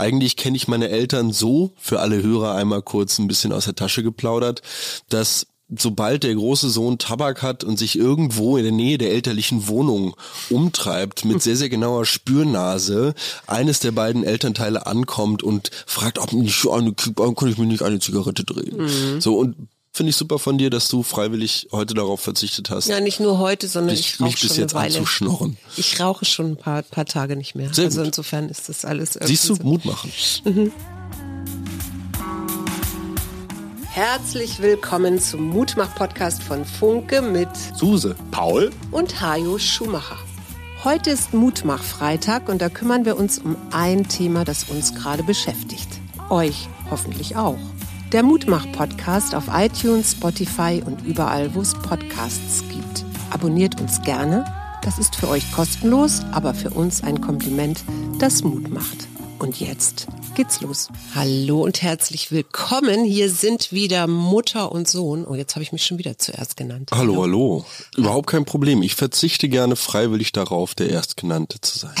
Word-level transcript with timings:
eigentlich 0.00 0.36
kenne 0.36 0.56
ich 0.56 0.68
meine 0.68 0.88
Eltern 0.88 1.32
so, 1.32 1.72
für 1.76 2.00
alle 2.00 2.22
Hörer 2.22 2.54
einmal 2.54 2.82
kurz 2.82 3.18
ein 3.18 3.28
bisschen 3.28 3.52
aus 3.52 3.66
der 3.66 3.74
Tasche 3.74 4.02
geplaudert, 4.02 4.62
dass 5.08 5.46
sobald 5.76 6.24
der 6.24 6.34
große 6.34 6.68
Sohn 6.68 6.98
Tabak 6.98 7.42
hat 7.42 7.62
und 7.62 7.78
sich 7.78 7.96
irgendwo 7.96 8.56
in 8.56 8.64
der 8.64 8.72
Nähe 8.72 8.98
der 8.98 9.12
elterlichen 9.12 9.68
Wohnung 9.68 10.16
umtreibt, 10.48 11.24
mit 11.24 11.42
sehr, 11.42 11.56
sehr 11.56 11.68
genauer 11.68 12.06
Spürnase, 12.06 13.14
eines 13.46 13.78
der 13.78 13.92
beiden 13.92 14.24
Elternteile 14.24 14.86
ankommt 14.86 15.42
und 15.42 15.70
fragt, 15.86 16.18
ob 16.18 16.32
nicht 16.32 16.66
eine, 16.68 16.92
kann 16.94 17.48
ich 17.48 17.58
mir 17.58 17.66
nicht 17.66 17.82
eine 17.82 18.00
Zigarette 18.00 18.44
drehen. 18.44 18.78
Mhm. 18.78 19.20
So, 19.20 19.38
und 19.38 19.68
finde 19.92 20.10
ich 20.10 20.16
super 20.16 20.38
von 20.38 20.56
dir, 20.58 20.70
dass 20.70 20.88
du 20.88 21.02
freiwillig 21.02 21.68
heute 21.72 21.94
darauf 21.94 22.20
verzichtet 22.20 22.70
hast. 22.70 22.88
Ja, 22.88 23.00
nicht 23.00 23.20
nur 23.20 23.38
heute, 23.38 23.68
sondern 23.68 23.96
dich, 23.96 24.14
ich 24.14 24.20
rauche 24.20 24.24
mich 24.30 24.40
bis 24.40 24.50
schon 24.50 24.58
jetzt 24.58 24.74
eine 24.74 24.84
Weile. 24.84 24.98
anzuschnorren. 24.98 25.56
Ich 25.76 26.00
rauche 26.00 26.24
schon 26.24 26.52
ein 26.52 26.56
paar, 26.56 26.82
paar 26.82 27.06
Tage 27.06 27.36
nicht 27.36 27.54
mehr. 27.54 27.72
Sehr 27.74 27.86
also 27.86 27.98
gut. 28.00 28.08
insofern 28.08 28.48
ist 28.48 28.68
das 28.68 28.84
alles 28.84 29.18
Siehst 29.20 29.48
du, 29.48 29.56
so. 29.56 29.62
Mut 29.62 29.84
machen. 29.84 30.10
Herzlich 33.92 34.60
willkommen 34.62 35.18
zum 35.20 35.48
Mutmach-Podcast 35.48 36.42
von 36.42 36.64
Funke 36.64 37.20
mit 37.22 37.48
Suse. 37.76 38.14
Paul? 38.30 38.70
und 38.92 39.20
Hajo 39.20 39.58
Schumacher. 39.58 40.18
Heute 40.84 41.10
ist 41.10 41.34
Mutmach-Freitag 41.34 42.48
und 42.48 42.62
da 42.62 42.68
kümmern 42.70 43.04
wir 43.04 43.16
uns 43.18 43.38
um 43.38 43.56
ein 43.72 44.08
Thema, 44.08 44.44
das 44.44 44.64
uns 44.70 44.94
gerade 44.94 45.22
beschäftigt. 45.24 45.88
Euch 46.30 46.68
hoffentlich 46.90 47.36
auch. 47.36 47.58
Der 48.12 48.24
Mutmach-Podcast 48.24 49.36
auf 49.36 49.44
iTunes, 49.52 50.12
Spotify 50.12 50.82
und 50.84 51.06
überall, 51.06 51.54
wo 51.54 51.60
es 51.60 51.74
Podcasts 51.74 52.64
gibt. 52.68 53.04
Abonniert 53.30 53.80
uns 53.80 54.02
gerne. 54.02 54.44
Das 54.82 54.98
ist 54.98 55.14
für 55.14 55.28
euch 55.28 55.52
kostenlos, 55.52 56.22
aber 56.32 56.52
für 56.52 56.70
uns 56.70 57.04
ein 57.04 57.20
Kompliment, 57.20 57.84
das 58.18 58.42
Mut 58.42 58.68
macht. 58.68 59.06
Und 59.38 59.60
jetzt 59.60 60.08
geht's 60.34 60.60
los. 60.60 60.88
Hallo 61.14 61.62
und 61.62 61.82
herzlich 61.82 62.30
willkommen. 62.30 63.04
Hier 63.04 63.30
sind 63.30 63.72
wieder 63.72 64.06
Mutter 64.06 64.72
und 64.72 64.88
Sohn. 64.88 65.26
Oh, 65.26 65.34
jetzt 65.34 65.54
habe 65.54 65.62
ich 65.62 65.72
mich 65.72 65.84
schon 65.84 65.98
wieder 65.98 66.18
zuerst 66.18 66.56
genannt. 66.56 66.90
Hallo, 66.92 67.22
hallo. 67.22 67.64
Überhaupt 67.96 68.28
kein 68.28 68.44
Problem. 68.44 68.82
Ich 68.82 68.94
verzichte 68.94 69.48
gerne 69.48 69.76
freiwillig 69.76 70.32
darauf, 70.32 70.74
der 70.74 70.90
Erstgenannte 70.90 71.60
zu 71.60 71.78
sein. 71.78 71.94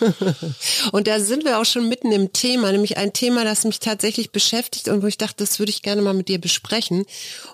Und 0.92 1.06
da 1.06 1.20
sind 1.20 1.44
wir 1.44 1.60
auch 1.60 1.64
schon 1.64 1.88
mitten 1.88 2.12
im 2.12 2.32
Thema, 2.32 2.72
nämlich 2.72 2.96
ein 2.96 3.12
Thema, 3.12 3.44
das 3.44 3.64
mich 3.64 3.80
tatsächlich 3.80 4.32
beschäftigt 4.32 4.88
und 4.88 5.02
wo 5.02 5.06
ich 5.06 5.16
dachte, 5.16 5.36
das 5.38 5.60
würde 5.60 5.70
ich 5.70 5.82
gerne 5.82 6.02
mal 6.02 6.14
mit 6.14 6.28
dir 6.28 6.40
besprechen. 6.40 7.04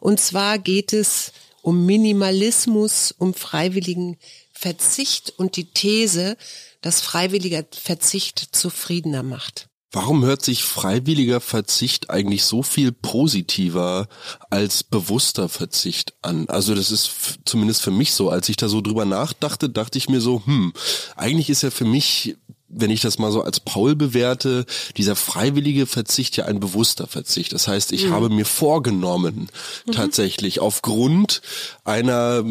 Und 0.00 0.18
zwar 0.18 0.58
geht 0.58 0.94
es 0.94 1.32
um 1.60 1.84
Minimalismus, 1.84 3.14
um 3.16 3.34
freiwilligen 3.34 4.16
Verzicht 4.52 5.34
und 5.36 5.56
die 5.56 5.70
These, 5.72 6.36
dass 6.80 7.00
freiwilliger 7.00 7.64
Verzicht 7.70 8.48
zufriedener 8.52 9.22
macht. 9.22 9.67
Warum 9.90 10.22
hört 10.22 10.42
sich 10.42 10.64
freiwilliger 10.64 11.40
Verzicht 11.40 12.10
eigentlich 12.10 12.44
so 12.44 12.62
viel 12.62 12.92
positiver 12.92 14.08
als 14.50 14.82
bewusster 14.82 15.48
Verzicht 15.48 16.12
an? 16.20 16.46
Also 16.48 16.74
das 16.74 16.90
ist 16.90 17.38
zumindest 17.46 17.80
für 17.80 17.90
mich 17.90 18.12
so. 18.12 18.28
Als 18.28 18.50
ich 18.50 18.56
da 18.58 18.68
so 18.68 18.82
drüber 18.82 19.06
nachdachte, 19.06 19.70
dachte 19.70 19.96
ich 19.96 20.10
mir 20.10 20.20
so, 20.20 20.42
hm, 20.44 20.74
eigentlich 21.16 21.48
ist 21.48 21.62
ja 21.62 21.70
für 21.70 21.86
mich, 21.86 22.36
wenn 22.68 22.90
ich 22.90 23.00
das 23.00 23.18
mal 23.18 23.32
so 23.32 23.42
als 23.42 23.60
Paul 23.60 23.96
bewerte, 23.96 24.66
dieser 24.96 25.16
freiwillige 25.16 25.86
Verzicht 25.86 26.36
ja 26.36 26.44
ein 26.44 26.60
bewusster 26.60 27.06
Verzicht. 27.06 27.52
Das 27.52 27.66
heißt, 27.66 27.92
ich 27.92 28.10
habe 28.10 28.28
mir 28.28 28.44
vorgenommen, 28.44 29.48
tatsächlich 29.92 30.60
aufgrund 30.60 31.40
einer, 31.84 32.44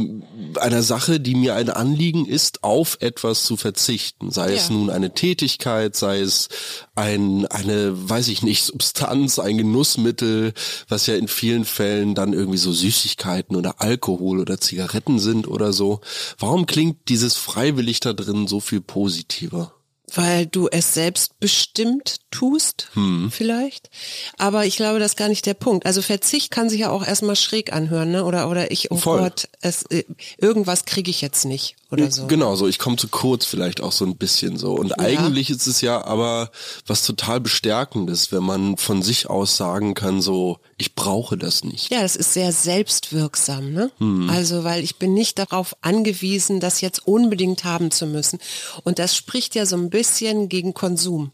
einer 0.60 0.82
Sache, 0.82 1.20
die 1.20 1.36
mir 1.36 1.56
ein 1.56 1.70
Anliegen 1.70 2.26
ist, 2.26 2.64
auf 2.64 2.98
etwas 3.00 3.44
zu 3.44 3.58
verzichten. 3.58 4.32
Sei 4.32 4.54
es 4.54 4.70
Ja. 4.70 4.74
nun 4.76 4.90
eine 4.90 5.14
Tätigkeit, 5.14 5.96
sei 5.96 6.20
es 6.20 6.50
ein, 6.96 7.46
eine, 7.46 8.10
weiß 8.10 8.28
ich 8.30 8.42
nicht, 8.42 8.64
Substanz, 8.64 9.38
ein 9.40 9.58
Genussmittel, 9.58 10.54
was 10.90 11.06
ja 11.06 11.16
in 11.16 11.28
vielen 11.28 11.66
Fällen 11.66 12.16
dann 12.16 12.34
irgendwie 12.34 12.58
so 12.58 12.72
Süßigkeiten 12.72 13.56
oder 13.56 13.82
Alkohol 13.82 14.40
oder 14.40 14.60
Zigaretten 14.60 15.20
sind 15.20 15.48
oder 15.48 15.74
so. 15.74 16.02
Warum 16.40 16.66
klingt 16.66 17.08
dieses 17.10 17.36
freiwillig 17.36 18.00
da 18.00 18.14
drin 18.14 18.48
so 18.48 18.60
viel 18.60 18.82
positiver? 18.82 19.74
Weil 20.14 20.46
du 20.46 20.70
es 20.70 20.94
selbst 20.94 21.38
bestimmt 21.42 22.22
tust, 22.32 22.90
Hm. 22.94 23.30
vielleicht. 23.30 23.90
Aber 24.38 24.66
ich 24.66 24.78
glaube, 24.78 25.00
das 25.00 25.12
ist 25.12 25.18
gar 25.18 25.28
nicht 25.28 25.46
der 25.46 25.54
Punkt. 25.54 25.86
Also 25.86 26.02
Verzicht 26.02 26.50
kann 26.50 26.70
sich 26.70 26.80
ja 26.80 26.90
auch 26.92 27.06
erstmal 27.06 27.36
schräg 27.36 27.74
anhören, 27.74 28.12
ne? 28.12 28.24
Oder, 28.24 28.50
oder 28.50 28.72
ich, 28.72 28.90
oh 28.90 28.96
Voll. 28.96 29.20
Gott, 29.20 29.50
es, 29.60 29.84
äh, 29.90 30.06
irgendwas 30.38 30.86
kriege 30.86 31.10
ich 31.12 31.20
jetzt 31.22 31.44
nicht. 31.44 31.76
Oder 31.90 32.12
so. 32.12 32.28
Genau, 32.28 32.56
so 32.56 32.68
ich 32.68 32.80
komme 32.80 32.98
zu 32.98 33.08
kurz 33.08 33.46
vielleicht 33.46 33.82
auch 33.82 33.92
so 33.92 34.06
ein 34.06 34.18
bisschen 34.18 34.58
so. 34.58 34.74
Und 34.74 35.00
eigentlich 35.00 35.50
ist 35.50 35.68
es 35.68 35.82
ja 35.82 36.04
aber 36.04 36.52
was 36.86 37.06
total 37.06 37.40
bestärkendes, 37.40 38.32
wenn 38.32 38.44
man 38.44 38.78
von 38.78 39.02
sich 39.02 39.30
aus 39.30 39.56
sagen 39.56 39.94
kann, 39.94 40.22
so 40.22 40.60
ich 40.78 40.96
brauche 40.96 41.38
das 41.38 41.64
nicht. 41.64 41.92
Ja, 41.92 42.02
das 42.02 42.16
ist 42.16 42.34
sehr 42.34 42.52
selbstwirksam, 42.52 43.72
ne? 43.72 43.92
Also, 44.30 44.64
weil 44.64 44.84
ich 44.84 44.98
bin 44.98 45.14
nicht 45.14 45.40
darauf 45.40 45.76
angewiesen, 45.82 46.60
das 46.60 46.82
jetzt 46.82 47.08
unbedingt 47.08 47.64
haben 47.64 47.90
zu 47.92 48.06
müssen. 48.06 48.40
Und 48.84 49.00
das 49.00 49.16
spricht 49.16 49.56
ja 49.56 49.66
so 49.66 49.76
ein 49.76 49.90
bisschen 49.90 50.50
gegen 50.50 50.74
Konsum. 50.74 51.32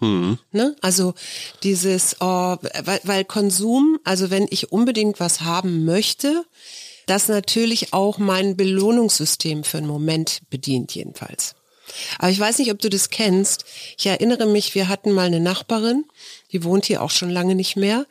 Ne? 0.52 0.76
Also 0.82 1.14
dieses, 1.64 2.18
oh, 2.20 2.58
weil, 2.84 3.00
weil 3.04 3.26
Konsum, 3.26 4.00
also 4.04 4.30
wenn 4.30 4.48
ich 4.50 4.72
unbedingt 4.72 5.20
was 5.20 5.42
haben 5.42 5.86
möchte, 5.86 6.46
das 7.06 7.28
natürlich 7.28 7.94
auch 7.94 8.18
mein 8.18 8.56
Belohnungssystem 8.56 9.64
für 9.64 9.78
einen 9.78 9.88
Moment 9.88 10.42
bedient, 10.50 10.94
jedenfalls. 10.96 11.56
Aber 12.18 12.30
ich 12.30 12.40
weiß 12.40 12.60
nicht, 12.60 12.72
ob 12.72 12.80
du 12.80 12.90
das 12.90 13.10
kennst. 13.10 13.66
Ich 13.98 14.06
erinnere 14.06 14.46
mich, 14.48 14.74
wir 14.74 14.88
hatten 14.88 15.12
mal 15.12 15.28
eine 15.28 15.40
Nachbarin, 15.40 16.06
die 16.52 16.64
wohnt 16.64 16.86
hier 16.86 17.02
auch 17.02 17.12
schon 17.12 17.30
lange 17.30 17.56
nicht 17.56 17.76
mehr. 17.76 18.06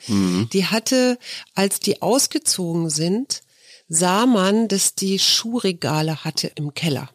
Die 0.53 0.67
hatte, 0.67 1.19
als 1.55 1.81
die 1.81 2.03
ausgezogen 2.03 2.91
sind, 2.91 3.43
sah 3.89 4.25
man, 4.27 4.69
dass 4.69 4.95
die 4.95 5.19
Schuhregale 5.19 6.25
hatte 6.25 6.51
im 6.55 6.73
Keller. 6.75 7.11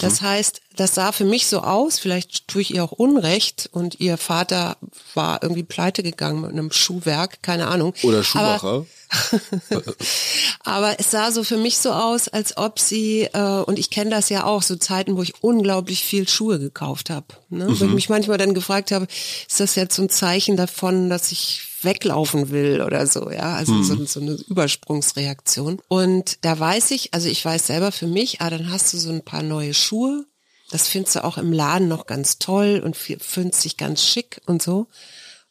Das 0.00 0.22
heißt, 0.22 0.62
das 0.76 0.94
sah 0.94 1.12
für 1.12 1.24
mich 1.24 1.46
so 1.46 1.60
aus, 1.60 1.98
vielleicht 1.98 2.48
tue 2.48 2.62
ich 2.62 2.74
ihr 2.74 2.84
auch 2.84 2.92
Unrecht 2.92 3.68
und 3.72 4.00
ihr 4.00 4.16
Vater 4.16 4.76
war 5.14 5.42
irgendwie 5.42 5.62
pleite 5.62 6.02
gegangen 6.02 6.40
mit 6.40 6.50
einem 6.50 6.72
Schuhwerk, 6.72 7.42
keine 7.42 7.66
Ahnung. 7.66 7.92
Oder 8.02 8.24
Schuhmacher. 8.24 8.68
aber 8.68 8.86
es 10.98 11.10
sah 11.10 11.30
so 11.30 11.44
für 11.44 11.56
mich 11.56 11.78
so 11.78 11.92
aus, 11.92 12.28
als 12.28 12.56
ob 12.56 12.78
sie, 12.78 13.28
äh, 13.32 13.62
und 13.66 13.78
ich 13.78 13.90
kenne 13.90 14.10
das 14.10 14.28
ja 14.28 14.44
auch, 14.44 14.62
so 14.62 14.76
Zeiten, 14.76 15.16
wo 15.16 15.22
ich 15.22 15.34
unglaublich 15.42 16.04
viel 16.04 16.28
Schuhe 16.28 16.58
gekauft 16.58 17.10
habe. 17.10 17.26
Ne? 17.50 17.66
Wo 17.68 17.84
ich 17.84 17.92
mich 17.92 18.08
manchmal 18.08 18.38
dann 18.38 18.54
gefragt 18.54 18.90
habe, 18.90 19.06
ist 19.48 19.60
das 19.60 19.74
jetzt 19.74 19.96
so 19.96 20.02
ein 20.02 20.10
Zeichen 20.10 20.56
davon, 20.56 21.10
dass 21.10 21.32
ich 21.32 21.62
weglaufen 21.82 22.50
will 22.50 22.80
oder 22.80 23.06
so, 23.06 23.30
ja, 23.30 23.54
also 23.54 23.82
so, 23.82 24.04
so 24.04 24.20
eine 24.20 24.32
Übersprungsreaktion. 24.32 25.80
Und 25.88 26.38
da 26.42 26.58
weiß 26.58 26.92
ich, 26.92 27.12
also 27.12 27.28
ich 27.28 27.44
weiß 27.44 27.66
selber 27.66 27.92
für 27.92 28.06
mich, 28.06 28.40
ah, 28.40 28.50
dann 28.50 28.70
hast 28.70 28.92
du 28.92 28.98
so 28.98 29.10
ein 29.10 29.24
paar 29.24 29.42
neue 29.42 29.74
Schuhe, 29.74 30.24
das 30.70 30.88
findest 30.88 31.16
du 31.16 31.24
auch 31.24 31.38
im 31.38 31.52
Laden 31.52 31.88
noch 31.88 32.06
ganz 32.06 32.38
toll 32.38 32.80
und 32.84 32.96
findest 32.96 33.64
dich 33.64 33.76
ganz 33.76 34.02
schick 34.04 34.40
und 34.46 34.62
so. 34.62 34.86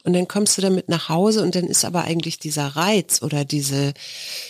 Und 0.03 0.13
dann 0.13 0.27
kommst 0.27 0.57
du 0.57 0.61
damit 0.61 0.89
nach 0.89 1.09
Hause 1.09 1.43
und 1.43 1.55
dann 1.55 1.65
ist 1.65 1.85
aber 1.85 2.03
eigentlich 2.03 2.39
dieser 2.39 2.67
Reiz 2.67 3.21
oder 3.21 3.45
diese, 3.45 3.93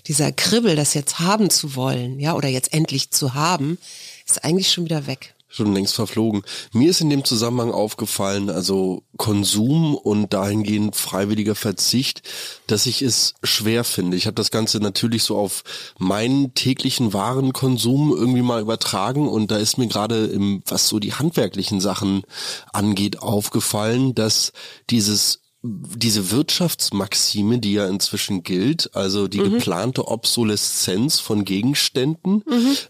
dieser 0.07 0.31
Kribbel, 0.31 0.75
das 0.75 0.94
jetzt 0.94 1.19
haben 1.19 1.50
zu 1.50 1.75
wollen, 1.75 2.19
ja, 2.19 2.35
oder 2.35 2.47
jetzt 2.47 2.73
endlich 2.73 3.12
zu 3.12 3.34
haben, 3.34 3.78
ist 4.25 4.44
eigentlich 4.44 4.72
schon 4.72 4.85
wieder 4.85 5.07
weg. 5.07 5.34
Schon 5.53 5.73
längst 5.73 5.95
verflogen. 5.95 6.44
Mir 6.72 6.89
ist 6.89 7.01
in 7.01 7.09
dem 7.09 7.25
Zusammenhang 7.25 7.72
aufgefallen, 7.72 8.50
also 8.50 9.03
Konsum 9.17 9.95
und 9.95 10.31
dahingehend 10.31 10.95
freiwilliger 10.95 11.56
Verzicht, 11.56 12.23
dass 12.67 12.85
ich 12.85 13.01
es 13.01 13.34
schwer 13.44 13.84
finde. 13.84 14.16
Ich 14.16 14.28
habe 14.28 14.35
das 14.35 14.50
Ganze 14.50 14.79
natürlich 14.79 15.23
so 15.23 15.38
auf 15.38 15.63
meinen 16.00 16.53
täglichen 16.53 17.12
Warenkonsum 17.12 18.16
irgendwie 18.16 18.41
mal 18.41 18.62
übertragen 18.62 19.28
und 19.28 19.51
da 19.51 19.57
ist 19.57 19.78
mir 19.78 19.88
gerade 19.88 20.25
im, 20.28 20.63
was 20.66 20.88
so 20.88 21.00
die 21.00 21.13
handwerklichen 21.13 21.81
Sachen 21.81 22.23
angeht, 22.72 23.19
aufgefallen, 23.22 24.16
dass 24.16 24.53
dieses 24.89 25.41
diese 25.63 26.31
Wirtschaftsmaxime, 26.31 27.59
die 27.59 27.74
ja 27.74 27.88
inzwischen 27.88 28.41
gilt, 28.41 28.95
also 28.95 29.27
die 29.27 29.38
geplante 29.38 30.07
Obsoleszenz 30.07 31.19
von 31.19 31.45
Gegenständen, 31.45 32.44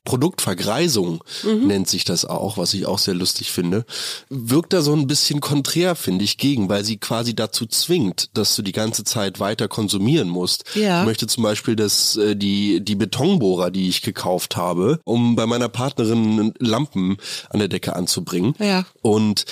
Produktvergreisung 0.06 1.22
nennt 1.44 1.90
sich 1.90 2.06
das 2.06 2.24
auch, 2.24 2.58
was 2.58 2.74
ich 2.74 2.86
auch 2.86 3.00
sehr 3.00 3.14
lustig 3.14 3.52
finde, 3.52 3.86
wirkt 4.30 4.72
da 4.72 4.82
so 4.82 4.94
ein 4.94 5.08
bisschen 5.08 5.42
konträr, 5.42 5.96
finde 5.96 6.24
ich, 6.24 6.38
gegen, 6.38 6.70
weil 6.70 6.86
sie 6.86 6.98
quasi 6.98 7.36
dazu 7.36 7.66
zwingt, 7.66 8.30
dass 8.38 8.56
du 8.56 8.62
die 8.62 8.72
ganze 8.72 9.04
Zeit 9.04 9.40
weiter 9.40 9.68
konsumieren 9.68 10.30
musst. 10.30 10.64
Ja. 10.76 11.02
Ich 11.02 11.06
möchte 11.06 11.28
zum 11.28 11.44
Beispiel 11.44 11.76
das, 11.76 12.16
äh, 12.16 12.36
die, 12.36 12.84
die 12.84 12.96
Betonbohrer, 12.96 13.72
die 13.72 13.90
ich 13.90 14.02
gekauft 14.02 14.56
habe, 14.56 15.00
um 15.04 15.36
bei 15.36 15.46
meiner 15.46 15.70
Partnerin 15.70 16.54
Lampen 16.60 17.18
an 17.50 17.60
der 17.60 17.68
Decke 17.68 17.96
anzubringen. 17.96 18.56
Ja. 18.60 18.86
Und 19.02 19.46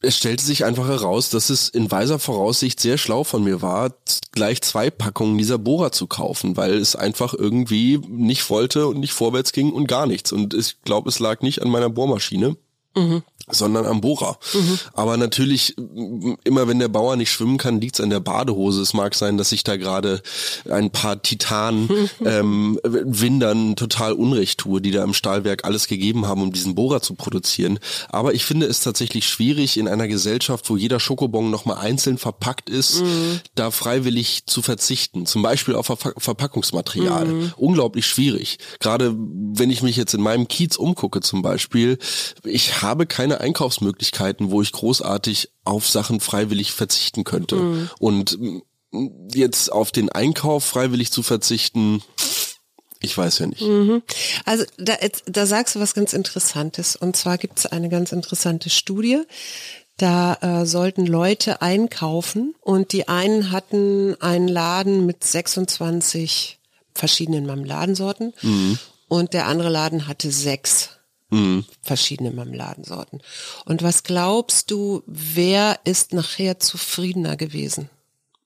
es 0.00 0.16
stellte 0.16 0.44
sich 0.44 0.64
einfach 0.64 0.88
heraus, 0.88 1.30
dass 1.30 1.50
es 1.50 1.68
in 1.68 1.90
weiser 1.90 2.18
Voraussicht 2.18 2.80
sehr 2.80 2.98
schlau 2.98 3.24
von 3.24 3.42
mir 3.42 3.62
war, 3.62 3.94
gleich 4.32 4.60
zwei 4.62 4.90
Packungen 4.90 5.38
dieser 5.38 5.58
Bohrer 5.58 5.90
zu 5.90 6.06
kaufen, 6.06 6.56
weil 6.56 6.74
es 6.74 6.96
einfach 6.96 7.34
irgendwie 7.34 7.98
nicht 8.08 8.48
wollte 8.50 8.86
und 8.88 9.00
nicht 9.00 9.12
vorwärts 9.12 9.52
ging 9.52 9.72
und 9.72 9.86
gar 9.86 10.06
nichts. 10.06 10.32
Und 10.32 10.54
ich 10.54 10.82
glaube, 10.82 11.08
es 11.08 11.18
lag 11.18 11.40
nicht 11.40 11.62
an 11.62 11.70
meiner 11.70 11.88
Bohrmaschine. 11.88 12.56
Sondern 13.48 13.86
am 13.86 14.00
Bohrer. 14.00 14.38
Mhm. 14.54 14.78
Aber 14.92 15.16
natürlich, 15.16 15.76
immer 16.44 16.66
wenn 16.66 16.78
der 16.78 16.88
Bauer 16.88 17.16
nicht 17.16 17.30
schwimmen 17.30 17.58
kann, 17.58 17.80
liegt's 17.80 18.00
an 18.00 18.10
der 18.10 18.20
Badehose. 18.20 18.82
Es 18.82 18.92
mag 18.92 19.14
sein, 19.14 19.38
dass 19.38 19.52
ich 19.52 19.62
da 19.62 19.76
gerade 19.76 20.20
ein 20.68 20.90
paar 20.90 21.22
Titan 21.22 21.88
ähm, 22.24 22.80
Windern 22.82 23.76
total 23.76 24.14
Unrecht 24.14 24.58
tue, 24.58 24.80
die 24.80 24.90
da 24.90 25.04
im 25.04 25.14
Stahlwerk 25.14 25.64
alles 25.64 25.86
gegeben 25.86 26.26
haben, 26.26 26.42
um 26.42 26.52
diesen 26.52 26.74
Bohrer 26.74 27.00
zu 27.02 27.14
produzieren. 27.14 27.78
Aber 28.08 28.34
ich 28.34 28.44
finde 28.44 28.66
es 28.66 28.80
tatsächlich 28.80 29.28
schwierig, 29.28 29.76
in 29.76 29.86
einer 29.86 30.08
Gesellschaft, 30.08 30.68
wo 30.68 30.76
jeder 30.76 30.98
Schokobon 30.98 31.50
nochmal 31.50 31.78
einzeln 31.78 32.18
verpackt 32.18 32.68
ist, 32.68 33.02
mhm. 33.02 33.40
da 33.54 33.70
freiwillig 33.70 34.46
zu 34.46 34.60
verzichten. 34.60 35.26
Zum 35.26 35.42
Beispiel 35.42 35.74
auf 35.74 35.86
Ver 35.86 35.96
Verpackungsmaterial. 36.16 37.26
Mhm. 37.26 37.52
Unglaublich 37.56 38.06
schwierig. 38.06 38.58
Gerade 38.80 39.14
wenn 39.16 39.70
ich 39.70 39.82
mich 39.82 39.96
jetzt 39.96 40.14
in 40.14 40.20
meinem 40.20 40.48
Kiez 40.48 40.76
umgucke 40.76 41.20
zum 41.20 41.42
Beispiel, 41.42 41.98
ich 42.44 42.82
habe 42.82 43.06
keine 43.06 43.35
Einkaufsmöglichkeiten, 43.40 44.50
wo 44.50 44.62
ich 44.62 44.72
großartig 44.72 45.50
auf 45.64 45.88
Sachen 45.88 46.20
freiwillig 46.20 46.72
verzichten 46.72 47.24
könnte. 47.24 47.56
Mhm. 47.56 47.90
Und 47.98 48.38
jetzt 49.32 49.72
auf 49.72 49.92
den 49.92 50.10
Einkauf 50.10 50.64
freiwillig 50.64 51.12
zu 51.12 51.22
verzichten, 51.22 52.02
ich 53.00 53.16
weiß 53.16 53.40
ja 53.40 53.46
nicht. 53.46 53.62
Mhm. 53.62 54.02
Also 54.44 54.64
da, 54.78 54.94
da 55.26 55.46
sagst 55.46 55.74
du 55.74 55.80
was 55.80 55.94
ganz 55.94 56.12
Interessantes. 56.12 56.96
Und 56.96 57.16
zwar 57.16 57.38
gibt 57.38 57.58
es 57.58 57.66
eine 57.66 57.88
ganz 57.88 58.12
interessante 58.12 58.70
Studie. 58.70 59.22
Da 59.96 60.34
äh, 60.34 60.66
sollten 60.66 61.06
Leute 61.06 61.62
einkaufen 61.62 62.54
und 62.60 62.92
die 62.92 63.08
einen 63.08 63.50
hatten 63.50 64.20
einen 64.20 64.48
Laden 64.48 65.06
mit 65.06 65.24
26 65.24 66.58
verschiedenen 66.92 67.46
Marmeladensorten 67.46 68.34
mhm. 68.42 68.78
und 69.08 69.32
der 69.32 69.46
andere 69.46 69.70
Laden 69.70 70.06
hatte 70.06 70.30
sechs 70.30 70.90
Mhm. 71.30 71.64
Verschiedene 71.82 72.30
Marmeladensorten. 72.30 73.20
Und 73.64 73.82
was 73.82 74.04
glaubst 74.04 74.70
du, 74.70 75.02
wer 75.06 75.80
ist 75.84 76.12
nachher 76.12 76.60
zufriedener 76.60 77.36
gewesen? 77.36 77.90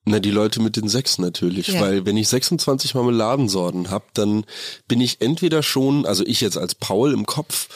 Na, 0.07 0.19
die 0.19 0.31
Leute 0.31 0.63
mit 0.63 0.77
den 0.77 0.89
sechs 0.89 1.19
natürlich, 1.19 1.69
ja. 1.69 1.81
weil 1.81 2.07
wenn 2.07 2.17
ich 2.17 2.29
26 2.29 2.95
Marmeladensorten 2.95 3.91
habe, 3.91 4.07
dann 4.15 4.45
bin 4.89 4.99
ich 4.99 5.21
entweder 5.21 5.63
schon, 5.63 6.07
also 6.07 6.25
ich 6.25 6.41
jetzt 6.41 6.57
als 6.57 6.75
Paul 6.75 7.13
im 7.13 7.27
Kopf 7.27 7.69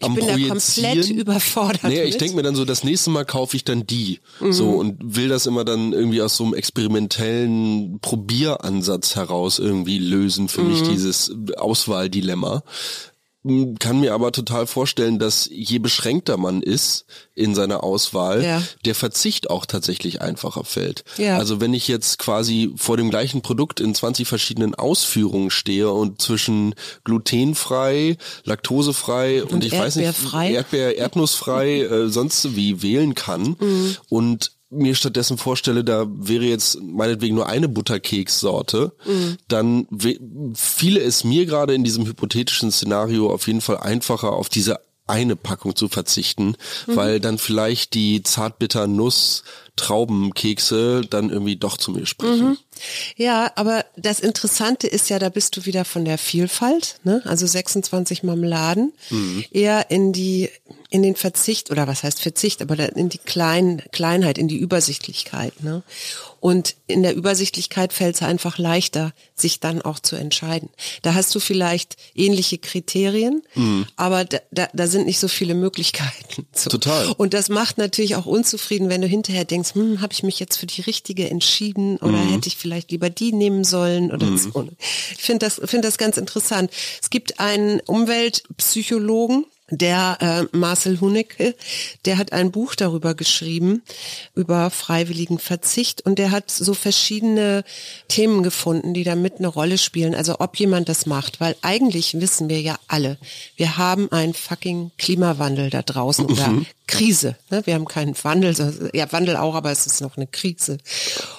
am 0.00 0.18
ich 0.18 0.26
bin 0.26 0.26
Projizieren. 0.26 0.82
Da 0.82 0.94
komplett 0.94 1.10
überfordert. 1.10 1.84
Naja, 1.84 2.02
ich 2.02 2.16
denke 2.16 2.34
mir 2.34 2.42
dann 2.42 2.56
so, 2.56 2.64
das 2.64 2.82
nächste 2.82 3.10
Mal 3.10 3.24
kaufe 3.24 3.56
ich 3.56 3.62
dann 3.62 3.86
die. 3.86 4.18
Mhm. 4.40 4.52
So 4.52 4.70
und 4.70 4.98
will 5.16 5.28
das 5.28 5.46
immer 5.46 5.64
dann 5.64 5.92
irgendwie 5.92 6.22
aus 6.22 6.36
so 6.36 6.44
einem 6.44 6.54
experimentellen 6.54 8.00
Probieransatz 8.00 9.14
heraus 9.14 9.60
irgendwie 9.60 9.98
lösen 9.98 10.48
für 10.48 10.62
mhm. 10.62 10.70
mich 10.70 10.82
dieses 10.82 11.32
Auswahldilemma 11.56 12.64
kann 13.78 14.00
mir 14.00 14.14
aber 14.14 14.32
total 14.32 14.66
vorstellen, 14.66 15.18
dass 15.18 15.48
je 15.52 15.78
beschränkter 15.78 16.38
man 16.38 16.62
ist 16.62 17.04
in 17.34 17.54
seiner 17.54 17.84
Auswahl, 17.84 18.42
ja. 18.42 18.62
der 18.86 18.94
Verzicht 18.94 19.50
auch 19.50 19.66
tatsächlich 19.66 20.22
einfacher 20.22 20.64
fällt. 20.64 21.04
Ja. 21.18 21.36
Also 21.36 21.60
wenn 21.60 21.74
ich 21.74 21.86
jetzt 21.86 22.18
quasi 22.18 22.72
vor 22.76 22.96
dem 22.96 23.10
gleichen 23.10 23.42
Produkt 23.42 23.80
in 23.80 23.94
20 23.94 24.26
verschiedenen 24.26 24.74
Ausführungen 24.74 25.50
stehe 25.50 25.90
und 25.90 26.22
zwischen 26.22 26.74
glutenfrei, 27.04 28.16
laktosefrei 28.44 29.42
und, 29.42 29.52
und 29.52 29.64
ich 29.64 29.72
weiß 29.72 29.96
nicht, 29.96 30.14
Erdbeer, 30.32 30.96
Erdnussfrei, 30.96 31.82
äh, 31.82 32.08
sonst 32.08 32.56
wie 32.56 32.82
wählen 32.82 33.14
kann 33.14 33.56
mhm. 33.60 33.96
und 34.08 34.52
mir 34.74 34.94
stattdessen 34.94 35.38
vorstelle, 35.38 35.84
da 35.84 36.06
wäre 36.08 36.44
jetzt 36.44 36.80
meinetwegen 36.82 37.34
nur 37.34 37.48
eine 37.48 37.68
Butterkekssorte, 37.68 38.92
mhm. 39.06 39.36
dann 39.48 39.86
fiele 40.54 41.00
es 41.00 41.24
mir 41.24 41.46
gerade 41.46 41.74
in 41.74 41.84
diesem 41.84 42.06
hypothetischen 42.06 42.70
Szenario 42.70 43.30
auf 43.32 43.46
jeden 43.46 43.60
Fall 43.60 43.78
einfacher, 43.78 44.32
auf 44.32 44.48
diese 44.48 44.80
eine 45.06 45.36
Packung 45.36 45.76
zu 45.76 45.88
verzichten, 45.88 46.56
mhm. 46.86 46.96
weil 46.96 47.20
dann 47.20 47.38
vielleicht 47.38 47.94
die 47.94 48.22
zartbitter 48.22 48.86
Nuss 48.86 49.44
Traubenkekse 49.76 51.02
dann 51.08 51.30
irgendwie 51.30 51.56
doch 51.56 51.76
zu 51.76 51.90
mir 51.90 52.06
sprechen. 52.06 52.50
Mhm. 52.50 52.58
Ja, 53.16 53.50
aber 53.56 53.84
das 53.96 54.20
Interessante 54.20 54.86
ist 54.86 55.10
ja, 55.10 55.18
da 55.18 55.30
bist 55.30 55.56
du 55.56 55.66
wieder 55.66 55.84
von 55.84 56.04
der 56.04 56.16
Vielfalt, 56.16 57.00
ne? 57.02 57.22
also 57.24 57.46
26 57.46 58.22
Marmeladen, 58.22 58.92
mhm. 59.10 59.44
eher 59.50 59.90
in 59.90 60.12
die 60.12 60.48
in 60.90 61.02
den 61.02 61.16
Verzicht 61.16 61.72
oder 61.72 61.88
was 61.88 62.04
heißt 62.04 62.20
Verzicht, 62.20 62.62
aber 62.62 62.78
in 62.96 63.08
die 63.08 63.18
Klein, 63.18 63.82
Kleinheit, 63.90 64.38
in 64.38 64.46
die 64.46 64.58
Übersichtlichkeit. 64.58 65.60
Ne? 65.64 65.82
Und 66.44 66.76
in 66.86 67.02
der 67.02 67.16
Übersichtlichkeit 67.16 67.94
fällt 67.94 68.16
es 68.16 68.22
einfach 68.22 68.58
leichter, 68.58 69.14
sich 69.34 69.60
dann 69.60 69.80
auch 69.80 69.98
zu 69.98 70.14
entscheiden. 70.14 70.68
Da 71.00 71.14
hast 71.14 71.34
du 71.34 71.40
vielleicht 71.40 71.96
ähnliche 72.14 72.58
Kriterien, 72.58 73.42
mhm. 73.54 73.86
aber 73.96 74.26
da, 74.26 74.40
da, 74.50 74.68
da 74.74 74.86
sind 74.86 75.06
nicht 75.06 75.20
so 75.20 75.28
viele 75.28 75.54
Möglichkeiten. 75.54 76.46
So. 76.54 76.70
Total. 76.70 77.12
Und 77.12 77.34
das 77.34 77.48
macht 77.48 77.78
natürlich 77.78 78.16
auch 78.16 78.26
unzufrieden, 78.26 78.88
wenn 78.88 79.00
du 79.00 79.08
hinterher 79.08 79.44
denkst, 79.44 79.74
hm, 79.74 80.00
habe 80.00 80.12
ich 80.12 80.22
mich 80.22 80.38
jetzt 80.38 80.56
für 80.56 80.66
die 80.66 80.82
richtige 80.82 81.28
entschieden 81.28 81.96
oder 81.96 82.18
mhm. 82.18 82.32
hätte 82.32 82.48
ich 82.48 82.56
vielleicht 82.56 82.90
lieber 82.90 83.10
die 83.10 83.32
nehmen 83.32 83.64
sollen 83.64 84.12
oder 84.12 84.26
mhm. 84.26 84.38
so. 84.38 84.68
Ich 85.12 85.22
finde 85.22 85.46
das, 85.46 85.60
finde 85.64 85.88
das 85.88 85.98
ganz 85.98 86.16
interessant. 86.16 86.70
Es 87.02 87.10
gibt 87.10 87.40
einen 87.40 87.80
Umweltpsychologen, 87.80 89.46
der 89.70 90.18
äh, 90.52 90.56
Marcel 90.56 91.00
Hunecke, 91.00 91.54
der 92.04 92.18
hat 92.18 92.32
ein 92.32 92.50
Buch 92.50 92.74
darüber 92.74 93.14
geschrieben, 93.14 93.82
über 94.34 94.68
freiwilligen 94.68 95.38
Verzicht 95.38 96.02
und 96.04 96.18
der 96.18 96.30
hat 96.30 96.50
so 96.50 96.74
verschiedene 96.74 97.64
Themen 98.08 98.42
gefunden, 98.42 98.92
die 98.92 99.04
damit 99.04 99.38
eine 99.38 99.48
Rolle 99.48 99.78
spielen, 99.78 100.14
also 100.14 100.36
ob 100.38 100.56
jemand 100.56 100.88
das 100.90 101.06
macht, 101.06 101.40
weil 101.40 101.56
eigentlich 101.62 102.20
wissen 102.20 102.50
wir 102.50 102.60
ja 102.60 102.76
alle, 102.88 103.16
wir 103.56 103.78
haben 103.78 104.12
einen 104.12 104.34
fucking 104.34 104.90
Klimawandel 104.98 105.70
da 105.70 105.80
draußen 105.80 106.26
oder 106.26 106.48
mhm. 106.48 106.66
Krise. 106.86 107.36
Ne? 107.50 107.62
Wir 107.64 107.74
haben 107.74 107.86
keinen 107.86 108.14
Wandel, 108.22 108.90
ja 108.92 109.10
Wandel 109.12 109.36
auch, 109.36 109.54
aber 109.54 109.70
es 109.70 109.86
ist 109.86 110.02
noch 110.02 110.18
eine 110.18 110.26
Krise. 110.26 110.76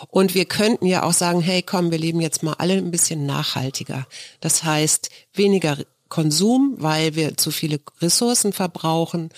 Und 0.09 0.33
wir 0.33 0.45
könnten 0.45 0.87
ja 0.87 1.03
auch 1.03 1.13
sagen, 1.13 1.41
hey 1.41 1.61
komm, 1.61 1.91
wir 1.91 1.99
leben 1.99 2.21
jetzt 2.21 2.41
mal 2.41 2.53
alle 2.53 2.73
ein 2.73 2.89
bisschen 2.89 3.27
nachhaltiger. 3.27 4.07
Das 4.39 4.63
heißt, 4.63 5.11
weniger 5.33 5.77
Konsum, 6.15 6.75
weil 6.77 7.15
wir 7.15 7.35
zu 7.35 7.51
viele 7.51 7.81
Ressourcen 8.01 8.53
verbrauchen, 8.53 9.31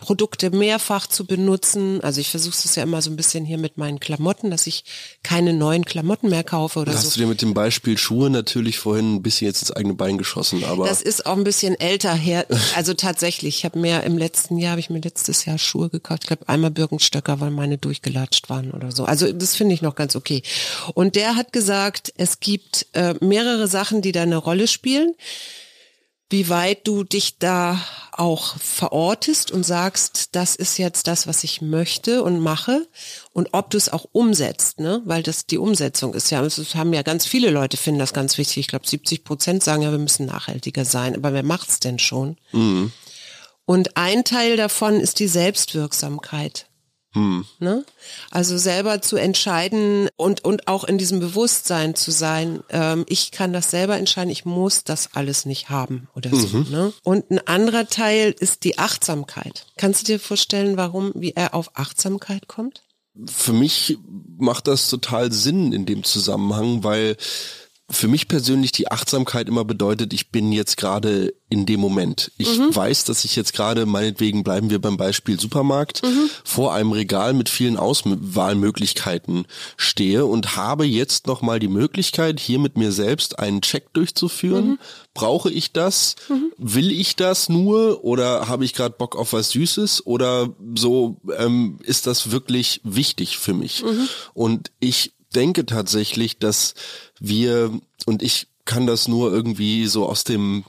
Produkte 0.00 0.50
mehrfach 0.50 1.06
zu 1.06 1.26
benutzen. 1.26 2.00
Also 2.02 2.20
ich 2.20 2.28
versuche 2.28 2.56
es 2.64 2.74
ja 2.74 2.82
immer 2.82 3.00
so 3.02 3.10
ein 3.10 3.14
bisschen 3.14 3.44
hier 3.44 3.56
mit 3.56 3.78
meinen 3.78 4.00
Klamotten, 4.00 4.50
dass 4.50 4.66
ich 4.66 4.82
keine 5.22 5.52
neuen 5.52 5.84
Klamotten 5.84 6.30
mehr 6.30 6.42
kaufe 6.42 6.80
oder 6.80 6.90
da 6.90 6.98
so. 6.98 7.06
Hast 7.06 7.16
du 7.16 7.20
dir 7.20 7.28
mit 7.28 7.40
dem 7.40 7.54
Beispiel 7.54 7.96
Schuhe 7.96 8.30
natürlich 8.30 8.78
vorhin 8.78 9.14
ein 9.14 9.22
bisschen 9.22 9.46
jetzt 9.46 9.62
ins 9.62 9.70
eigene 9.70 9.94
Bein 9.94 10.18
geschossen, 10.18 10.64
aber 10.64 10.88
das 10.88 11.02
ist 11.02 11.24
auch 11.24 11.36
ein 11.36 11.44
bisschen 11.44 11.78
älter 11.78 12.12
her. 12.12 12.46
Also 12.74 12.94
tatsächlich, 12.94 13.58
ich 13.58 13.64
habe 13.64 13.78
mehr 13.78 14.02
im 14.02 14.18
letzten 14.18 14.58
Jahr 14.58 14.72
habe 14.72 14.80
ich 14.80 14.90
mir 14.90 15.00
letztes 15.00 15.44
Jahr 15.44 15.56
Schuhe 15.56 15.88
gekauft. 15.88 16.24
Ich 16.24 16.26
glaube 16.26 16.48
einmal 16.48 16.72
Birkenstöcker, 16.72 17.38
weil 17.38 17.52
meine 17.52 17.78
durchgelatscht 17.78 18.50
waren 18.50 18.72
oder 18.72 18.90
so. 18.90 19.04
Also 19.04 19.32
das 19.32 19.54
finde 19.54 19.74
ich 19.74 19.82
noch 19.82 19.94
ganz 19.94 20.16
okay. 20.16 20.42
Und 20.94 21.14
der 21.14 21.36
hat 21.36 21.52
gesagt, 21.52 22.12
es 22.16 22.40
gibt 22.40 22.88
äh, 22.92 23.14
mehrere 23.20 23.68
Sachen, 23.68 24.02
die 24.02 24.10
da 24.10 24.22
eine 24.22 24.36
Rolle 24.36 24.66
spielen 24.66 25.14
wie 26.30 26.48
weit 26.48 26.86
du 26.86 27.04
dich 27.04 27.38
da 27.38 27.80
auch 28.12 28.56
verortest 28.58 29.50
und 29.50 29.64
sagst, 29.64 30.30
das 30.32 30.56
ist 30.56 30.78
jetzt 30.78 31.06
das, 31.06 31.26
was 31.26 31.44
ich 31.44 31.60
möchte 31.60 32.22
und 32.22 32.40
mache 32.40 32.88
und 33.32 33.50
ob 33.52 33.70
du 33.70 33.76
es 33.76 33.88
auch 33.88 34.06
umsetzt, 34.12 34.80
ne? 34.80 35.02
Weil 35.04 35.22
das 35.22 35.46
die 35.46 35.58
Umsetzung 35.58 36.14
ist 36.14 36.30
ja, 36.30 36.42
es 36.42 36.74
haben 36.74 36.92
ja 36.92 37.02
ganz 37.02 37.26
viele 37.26 37.50
Leute 37.50 37.76
finden 37.76 38.00
das 38.00 38.12
ganz 38.12 38.38
wichtig. 38.38 38.58
Ich 38.58 38.68
glaube, 38.68 38.86
70 38.86 39.24
Prozent 39.24 39.62
sagen 39.62 39.82
ja, 39.82 39.90
wir 39.90 39.98
müssen 39.98 40.26
nachhaltiger 40.26 40.84
sein. 40.84 41.14
Aber 41.14 41.32
wer 41.32 41.42
macht's 41.42 41.80
denn 41.80 41.98
schon? 41.98 42.36
Mhm. 42.52 42.92
Und 43.66 43.96
ein 43.96 44.24
Teil 44.24 44.56
davon 44.56 45.00
ist 45.00 45.20
die 45.20 45.28
Selbstwirksamkeit. 45.28 46.66
Hm. 47.14 47.44
Ne? 47.60 47.84
Also 48.30 48.58
selber 48.58 49.00
zu 49.00 49.16
entscheiden 49.16 50.08
und, 50.16 50.44
und 50.44 50.68
auch 50.68 50.84
in 50.84 50.98
diesem 50.98 51.20
Bewusstsein 51.20 51.94
zu 51.94 52.10
sein, 52.10 52.62
ähm, 52.70 53.06
ich 53.08 53.30
kann 53.30 53.52
das 53.52 53.70
selber 53.70 53.96
entscheiden, 53.96 54.30
ich 54.30 54.44
muss 54.44 54.84
das 54.84 55.10
alles 55.14 55.46
nicht 55.46 55.70
haben 55.70 56.08
oder 56.14 56.30
so. 56.30 56.58
Mhm. 56.58 56.70
Ne? 56.70 56.92
Und 57.04 57.30
ein 57.30 57.46
anderer 57.46 57.88
Teil 57.88 58.34
ist 58.38 58.64
die 58.64 58.78
Achtsamkeit. 58.78 59.66
Kannst 59.76 60.02
du 60.02 60.12
dir 60.12 60.20
vorstellen, 60.20 60.76
warum, 60.76 61.12
wie 61.14 61.32
er 61.32 61.54
auf 61.54 61.70
Achtsamkeit 61.74 62.48
kommt? 62.48 62.82
Für 63.26 63.52
mich 63.52 63.96
macht 64.38 64.66
das 64.66 64.88
total 64.88 65.30
Sinn 65.30 65.72
in 65.72 65.86
dem 65.86 66.02
Zusammenhang, 66.02 66.82
weil 66.82 67.16
für 67.90 68.08
mich 68.08 68.28
persönlich 68.28 68.72
die 68.72 68.90
Achtsamkeit 68.90 69.46
immer 69.46 69.64
bedeutet, 69.64 70.14
ich 70.14 70.30
bin 70.30 70.52
jetzt 70.52 70.78
gerade 70.78 71.34
in 71.50 71.66
dem 71.66 71.80
Moment. 71.80 72.32
Ich 72.38 72.58
mhm. 72.58 72.74
weiß, 72.74 73.04
dass 73.04 73.26
ich 73.26 73.36
jetzt 73.36 73.52
gerade, 73.52 73.84
meinetwegen 73.84 74.42
bleiben 74.42 74.70
wir 74.70 74.80
beim 74.80 74.96
Beispiel 74.96 75.38
Supermarkt, 75.38 76.02
mhm. 76.02 76.30
vor 76.44 76.72
einem 76.72 76.92
Regal 76.92 77.34
mit 77.34 77.50
vielen 77.50 77.76
Auswahlmöglichkeiten 77.76 79.46
stehe 79.76 80.24
und 80.24 80.56
habe 80.56 80.86
jetzt 80.86 81.26
nochmal 81.26 81.58
die 81.58 81.68
Möglichkeit, 81.68 82.40
hier 82.40 82.58
mit 82.58 82.78
mir 82.78 82.90
selbst 82.90 83.38
einen 83.38 83.60
Check 83.60 83.92
durchzuführen. 83.92 84.70
Mhm. 84.70 84.78
Brauche 85.12 85.50
ich 85.50 85.72
das? 85.72 86.16
Mhm. 86.30 86.52
Will 86.56 86.90
ich 86.90 87.16
das 87.16 87.50
nur? 87.50 88.02
Oder 88.02 88.48
habe 88.48 88.64
ich 88.64 88.72
gerade 88.72 88.96
Bock 88.96 89.14
auf 89.14 89.34
was 89.34 89.50
Süßes? 89.50 90.06
Oder 90.06 90.48
so 90.74 91.20
ähm, 91.36 91.78
ist 91.82 92.06
das 92.06 92.30
wirklich 92.30 92.80
wichtig 92.82 93.36
für 93.36 93.52
mich? 93.52 93.84
Mhm. 93.84 94.08
Und 94.32 94.72
ich 94.80 95.12
denke 95.34 95.66
tatsächlich, 95.66 96.38
dass 96.38 96.74
wir, 97.20 97.70
und 98.06 98.22
ich 98.22 98.46
kann 98.64 98.86
das 98.86 99.08
nur 99.08 99.32
irgendwie 99.32 99.86
so 99.86 100.06
aus 100.08 100.24
dem 100.24 100.64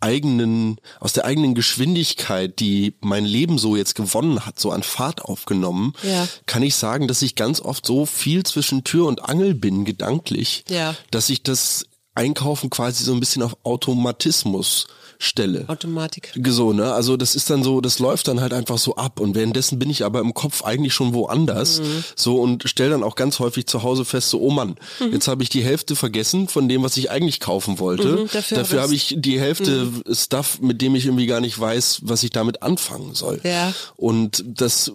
eigenen, 0.00 0.76
aus 1.00 1.14
der 1.14 1.24
eigenen 1.24 1.54
Geschwindigkeit, 1.54 2.58
die 2.60 2.94
mein 3.00 3.24
Leben 3.24 3.56
so 3.58 3.74
jetzt 3.76 3.94
gewonnen 3.94 4.44
hat, 4.44 4.58
so 4.60 4.70
an 4.70 4.82
Fahrt 4.82 5.22
aufgenommen, 5.22 5.94
Ja. 6.02 6.28
kann 6.46 6.62
ich 6.62 6.74
sagen, 6.74 7.08
dass 7.08 7.22
ich 7.22 7.36
ganz 7.36 7.60
oft 7.60 7.86
so 7.86 8.04
viel 8.04 8.42
zwischen 8.44 8.84
Tür 8.84 9.06
und 9.06 9.24
Angel 9.28 9.54
bin, 9.54 9.84
gedanklich, 9.86 10.64
Ja. 10.68 10.94
dass 11.10 11.30
ich 11.30 11.42
das 11.42 11.86
Einkaufen 12.14 12.68
quasi 12.70 13.02
so 13.02 13.12
ein 13.14 13.20
bisschen 13.20 13.42
auf 13.42 13.56
Automatismus 13.64 14.86
stelle. 15.18 15.64
Automatik. 15.68 16.32
So, 16.46 16.72
ne? 16.72 16.92
Also 16.92 17.16
das 17.16 17.34
ist 17.34 17.50
dann 17.50 17.62
so, 17.62 17.80
das 17.80 17.98
läuft 17.98 18.28
dann 18.28 18.40
halt 18.40 18.52
einfach 18.52 18.78
so 18.78 18.96
ab 18.96 19.20
und 19.20 19.34
währenddessen 19.34 19.78
bin 19.78 19.90
ich 19.90 20.04
aber 20.04 20.20
im 20.20 20.34
Kopf 20.34 20.62
eigentlich 20.62 20.94
schon 20.94 21.12
woanders. 21.14 21.80
Mhm. 21.80 22.04
So 22.16 22.40
und 22.40 22.62
stell 22.66 22.90
dann 22.90 23.02
auch 23.02 23.16
ganz 23.16 23.38
häufig 23.38 23.66
zu 23.66 23.82
Hause 23.82 24.04
fest, 24.04 24.30
so, 24.30 24.40
oh 24.40 24.50
Mann, 24.50 24.76
Mhm. 25.00 25.12
jetzt 25.12 25.28
habe 25.28 25.42
ich 25.42 25.48
die 25.48 25.62
Hälfte 25.64 25.96
vergessen 25.96 26.48
von 26.48 26.68
dem, 26.68 26.82
was 26.82 26.96
ich 26.96 27.10
eigentlich 27.10 27.40
kaufen 27.40 27.78
wollte. 27.78 28.08
Mhm, 28.08 28.28
dafür 28.32 28.58
dafür 28.58 28.80
habe 28.80 28.84
habe 28.84 28.94
ich 28.94 29.14
die 29.18 29.40
Hälfte 29.40 29.88
Stuff, 30.12 30.60
mit 30.60 30.82
dem 30.82 30.94
ich 30.94 31.06
irgendwie 31.06 31.26
gar 31.26 31.40
nicht 31.40 31.58
weiß, 31.58 32.00
was 32.02 32.22
ich 32.22 32.30
damit 32.30 32.62
anfangen 32.62 33.14
soll. 33.14 33.40
Ja. 33.42 33.72
Und 33.96 34.44
das 34.46 34.92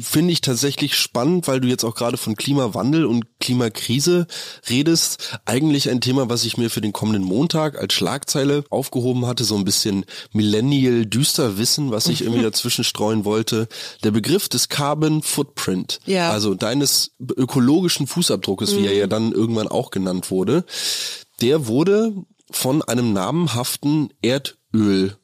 finde 0.00 0.32
ich 0.32 0.40
tatsächlich 0.40 0.96
spannend, 0.96 1.48
weil 1.48 1.60
du 1.60 1.68
jetzt 1.68 1.84
auch 1.84 1.94
gerade 1.94 2.16
von 2.16 2.34
Klimawandel 2.36 3.04
und 3.06 3.24
Klimakrise 3.40 4.26
redest. 4.68 5.38
Eigentlich 5.44 5.88
ein 5.88 6.00
Thema, 6.00 6.28
was 6.28 6.44
ich 6.44 6.56
mir 6.56 6.68
für 6.70 6.80
den 6.80 6.92
kommenden 6.92 7.22
Montag 7.22 7.78
als 7.78 7.94
Schlagzeile 7.94 8.64
aufgehoben 8.70 9.26
hatte, 9.26 9.44
so 9.44 9.56
ein 9.56 9.64
bisschen 9.64 10.04
Millennial 10.32 11.06
düster 11.06 11.58
Wissen, 11.58 11.90
was 11.90 12.08
ich 12.08 12.22
irgendwie 12.22 12.42
dazwischen 12.50 12.84
streuen 12.84 13.24
wollte. 13.24 13.68
Der 14.04 14.10
Begriff 14.10 14.48
des 14.48 14.68
Carbon 14.68 15.22
Footprint, 15.22 16.00
Ja. 16.06 16.30
also 16.30 16.54
deines 16.54 17.12
ökologischen 17.20 18.06
Fußabdruckes, 18.06 18.76
wie 18.76 18.86
er 18.86 18.94
ja 18.94 19.06
dann 19.06 19.32
irgendwann 19.32 19.68
auch 19.68 19.90
genannt 19.90 20.30
wurde, 20.30 20.64
der 21.40 21.66
wurde 21.66 22.12
von 22.50 22.82
einem 22.82 23.12
namenhaften 23.12 24.12
Erdöl 24.22 25.16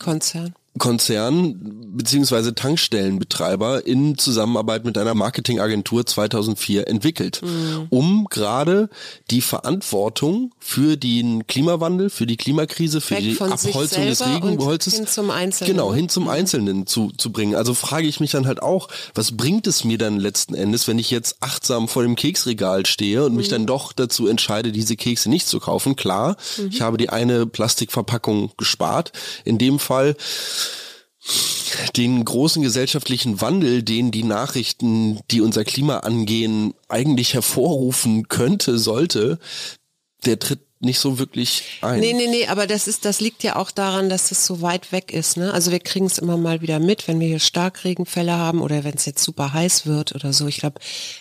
Konzern. 0.00 0.54
Konzern 0.78 1.92
beziehungsweise 1.96 2.54
Tankstellenbetreiber 2.54 3.86
in 3.86 4.18
Zusammenarbeit 4.18 4.84
mit 4.84 4.98
einer 4.98 5.14
Marketingagentur 5.14 6.04
2004 6.04 6.88
entwickelt, 6.88 7.40
Mhm. 7.42 7.86
um 7.90 8.26
gerade 8.28 8.88
die 9.30 9.40
Verantwortung 9.40 10.52
für 10.58 10.96
den 10.96 11.46
Klimawandel, 11.46 12.10
für 12.10 12.26
die 12.26 12.36
Klimakrise, 12.36 13.00
für 13.00 13.16
Weg 13.16 13.38
die 13.38 13.40
Abholzung 13.40 14.04
des 14.06 14.26
Regenholzes 14.26 14.94
hin 14.96 15.06
zum 15.06 15.30
Einzelnen. 15.30 15.70
Genau, 15.72 15.94
hin 15.94 16.08
zum 16.08 16.28
Einzelnen 16.28 16.88
zu, 16.88 17.12
zu 17.16 17.30
bringen. 17.30 17.54
Also 17.54 17.74
frage 17.74 18.08
ich 18.08 18.18
mich 18.18 18.32
dann 18.32 18.46
halt 18.48 18.60
auch, 18.60 18.88
was 19.14 19.36
bringt 19.36 19.68
es 19.68 19.84
mir 19.84 19.98
dann 19.98 20.18
letzten 20.18 20.54
Endes, 20.54 20.88
wenn 20.88 20.98
ich 20.98 21.10
jetzt 21.12 21.36
achtsam 21.40 21.86
vor 21.86 22.02
dem 22.02 22.16
Keksregal 22.16 22.84
stehe 22.86 23.24
und 23.24 23.36
mich 23.36 23.48
dann 23.48 23.66
doch 23.66 23.92
dazu 23.92 24.26
entscheide, 24.26 24.72
diese 24.72 24.96
Kekse 24.96 25.30
nicht 25.30 25.46
zu 25.46 25.60
kaufen? 25.60 25.94
Klar, 25.94 26.36
ich 26.70 26.80
habe 26.80 26.96
die 26.96 27.10
eine 27.10 27.46
Plastikverpackung 27.46 28.50
gespart. 28.56 29.12
In 29.44 29.58
dem 29.58 29.78
Fall 29.78 30.16
den 31.96 32.24
großen 32.24 32.62
gesellschaftlichen 32.62 33.40
Wandel, 33.40 33.82
den 33.82 34.10
die 34.10 34.24
Nachrichten, 34.24 35.20
die 35.30 35.40
unser 35.40 35.64
Klima 35.64 35.98
angehen, 35.98 36.74
eigentlich 36.88 37.34
hervorrufen 37.34 38.28
könnte, 38.28 38.78
sollte, 38.78 39.38
der 40.24 40.38
tritt 40.38 40.60
nicht 40.84 40.98
so 40.98 41.18
wirklich 41.18 41.62
ein. 41.80 42.00
Nee, 42.00 42.12
nee, 42.12 42.26
nee, 42.28 42.46
aber 42.46 42.66
das 42.66 42.86
ist, 42.86 43.04
das 43.04 43.20
liegt 43.20 43.42
ja 43.42 43.56
auch 43.56 43.70
daran, 43.70 44.08
dass 44.08 44.30
es 44.30 44.46
so 44.46 44.62
weit 44.62 44.92
weg 44.92 45.12
ist. 45.12 45.36
Ne? 45.36 45.52
Also 45.52 45.70
wir 45.70 45.80
kriegen 45.80 46.06
es 46.06 46.18
immer 46.18 46.36
mal 46.36 46.60
wieder 46.60 46.78
mit, 46.80 47.08
wenn 47.08 47.20
wir 47.20 47.28
hier 47.28 47.40
Starkregenfälle 47.40 48.32
haben 48.32 48.60
oder 48.60 48.84
wenn 48.84 48.94
es 48.94 49.06
jetzt 49.06 49.22
super 49.24 49.52
heiß 49.52 49.86
wird 49.86 50.14
oder 50.14 50.32
so. 50.32 50.46
Ich 50.46 50.58
glaube, 50.58 50.80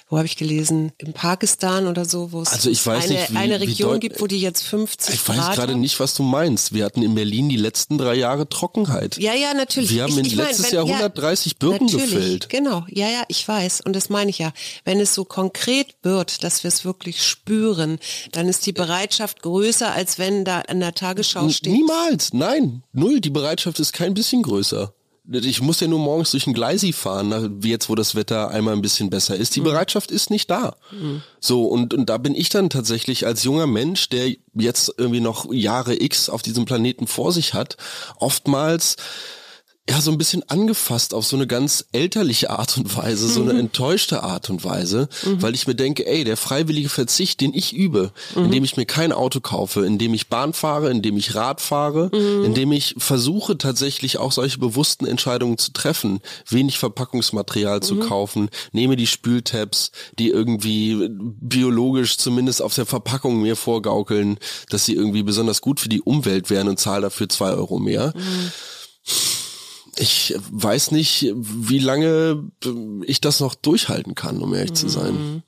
wo 0.10 0.18
habe 0.18 0.26
ich 0.28 0.36
gelesen? 0.38 0.92
In 0.98 1.14
Pakistan 1.14 1.88
oder 1.88 2.06
so, 2.06 2.32
wo 2.32 2.42
es 2.42 2.50
Also 2.52 2.70
ich 2.70 2.86
weiß 2.86 3.06
eine, 3.06 3.14
nicht, 3.14 3.32
wie- 3.32 3.38
eine 3.38 3.60
Region 3.60 4.00
gibt, 4.00 4.22
wo 4.22 4.28
die 4.28 4.40
jetzt 4.40 4.64
50 4.64 5.16
Ich 5.16 5.28
weiß 5.28 5.36
Grad 5.38 5.56
gerade 5.56 5.74
haben. 5.74 5.82
nicht, 5.82 6.00
was 6.00 6.14
du 6.14 6.24
meinst. 6.24 6.74
Wir 6.74 6.86
hatten 6.86 7.02
in 7.02 7.16
Berlin 7.16 7.50
die 7.50 7.56
letzten 7.58 7.98
drei 7.98 8.16
Jahre 8.16 8.48
Trockenheit. 8.48 9.18
Ja, 9.18 9.34
ja, 9.34 9.54
natürlich. 9.54 9.90
Wir 9.92 10.04
haben 10.04 10.12
Ich- 10.12 10.18
in 10.20 10.26
ich 10.26 10.36
mein, 10.36 10.48
letztes 10.48 10.68
wenn- 10.68 10.76
Jahr 10.76 10.86
ja, 10.88 10.94
130 10.98 11.58
Birken 11.58 11.86
natürlich, 11.86 12.12
gefällt. 12.12 12.50
Genau, 12.50 12.86
ja, 12.90 13.08
ja, 13.10 13.24
ich 13.28 13.48
weiß. 13.48 13.82
Und 13.82 13.94
das 13.96 14.10
meine 14.10 14.30
ich 14.30 14.38
ja. 14.40 14.52
Wenn 14.86 15.00
es 15.00 15.14
so 15.16 15.26
konkret 15.26 15.96
wird, 16.04 16.44
dass 16.44 16.64
wir 16.64 16.68
es 16.70 16.86
wirklich 16.86 17.24
spüren, 17.24 18.00
dann 18.32 18.48
ist 18.48 18.66
die 18.66 18.74
Bereitschaft 18.74 19.42
größer, 19.54 19.92
als 19.94 20.18
wenn 20.18 20.46
da 20.46 20.62
an 20.62 20.80
der 20.80 20.96
Tagesschau 20.96 21.48
steht. 21.50 21.72
Niemals, 21.72 22.34
nein, 22.34 22.82
null. 22.92 23.22
Die 23.22 23.30
Bereitschaft 23.30 23.80
ist 23.80 23.94
kein 23.94 24.16
bisschen 24.16 24.42
größer. 24.42 24.94
Ich 25.32 25.62
muss 25.62 25.80
ja 25.80 25.88
nur 25.88 26.00
morgens 26.00 26.32
durch 26.32 26.48
ein 26.48 26.54
Gleisi 26.54 26.92
fahren, 26.92 27.62
jetzt, 27.64 27.88
wo 27.88 27.96
das 27.96 28.14
Wetter 28.16 28.50
einmal 28.50 28.74
ein 28.74 28.82
bisschen 28.82 29.10
besser 29.10 29.36
ist. 29.38 29.56
Die 29.56 29.62
Mhm. 29.62 29.66
Bereitschaft 29.66 30.12
ist 30.12 30.30
nicht 30.32 30.50
da. 30.50 30.76
So, 31.40 31.66
und, 31.66 31.94
und 31.94 32.10
da 32.10 32.18
bin 32.18 32.36
ich 32.36 32.50
dann 32.50 32.70
tatsächlich 32.70 33.26
als 33.26 33.44
junger 33.44 33.68
Mensch, 33.68 34.10
der 34.10 34.34
jetzt 34.56 34.92
irgendwie 34.98 35.22
noch 35.22 35.54
Jahre 35.54 36.02
X 36.02 36.28
auf 36.30 36.42
diesem 36.42 36.66
Planeten 36.66 37.08
vor 37.08 37.32
sich 37.32 37.54
hat, 37.54 37.78
oftmals 38.18 38.98
ja, 39.90 40.00
so 40.00 40.12
ein 40.12 40.18
bisschen 40.18 40.50
angefasst 40.50 41.14
auf 41.14 41.26
so 41.26 41.36
eine 41.36 41.46
ganz 41.46 41.86
elterliche 41.92 42.52
Art 42.52 42.78
und 42.78 42.96
Weise, 42.96 43.28
so 43.28 43.42
eine 43.42 43.60
enttäuschte 43.60 44.24
Art 44.24 44.50
und 44.50 44.64
Weise, 44.64 45.10
weil 45.26 45.54
ich 45.56 45.68
mir 45.68 45.76
denke, 45.76 46.08
ey, 46.08 46.24
der 46.24 46.38
freiwillige 46.38 46.88
Verzicht, 46.88 47.42
den 47.42 47.54
ich 47.54 47.74
übe, 47.74 48.14
indem 48.34 48.64
ich 48.64 48.78
mir 48.78 48.86
kein 48.86 49.12
Auto 49.12 49.42
kaufe, 49.42 49.86
indem 49.86 50.14
ich 50.14 50.30
Bahn 50.30 50.54
fahre, 50.54 50.90
indem 50.90 51.18
ich 51.18 51.36
Rad 51.36 51.60
fahre, 51.60 52.10
indem 52.46 52.72
ich 52.72 52.96
versuche 52.98 53.58
tatsächlich 53.58 54.20
auch 54.20 54.32
solche 54.32 54.58
bewussten 54.58 55.06
Entscheidungen 55.06 55.58
zu 55.58 55.74
treffen, 55.74 56.22
wenig 56.48 56.78
Verpackungsmaterial 56.78 57.82
zu 57.84 58.00
kaufen, 58.00 58.50
nehme 58.72 58.96
die 58.96 59.08
Spültabs, 59.08 59.92
die 60.18 60.30
irgendwie 60.30 61.10
biologisch 61.10 62.18
zumindest 62.18 62.62
auf 62.62 62.74
der 62.74 62.86
Verpackung 62.86 63.42
mir 63.42 63.58
vorgaukeln, 63.58 64.38
dass 64.70 64.86
sie 64.86 64.94
irgendwie 64.94 65.24
besonders 65.24 65.60
gut 65.60 65.82
für 65.82 65.90
die 65.90 66.02
Umwelt 66.02 66.50
wären 66.50 66.70
und 66.70 66.80
zahle 66.80 67.02
dafür 67.02 67.28
zwei 67.28 67.52
Euro 67.52 67.80
mehr 67.80 68.14
ich 69.98 70.36
weiß 70.52 70.92
nicht, 70.92 71.32
wie 71.36 71.80
lange 71.80 72.50
ich 73.06 73.22
das 73.22 73.40
noch 73.40 73.56
durchhalten 73.56 74.16
kann, 74.16 74.42
um 74.42 74.54
ehrlich 74.54 74.74
zu 74.74 74.90
sein. 74.90 75.44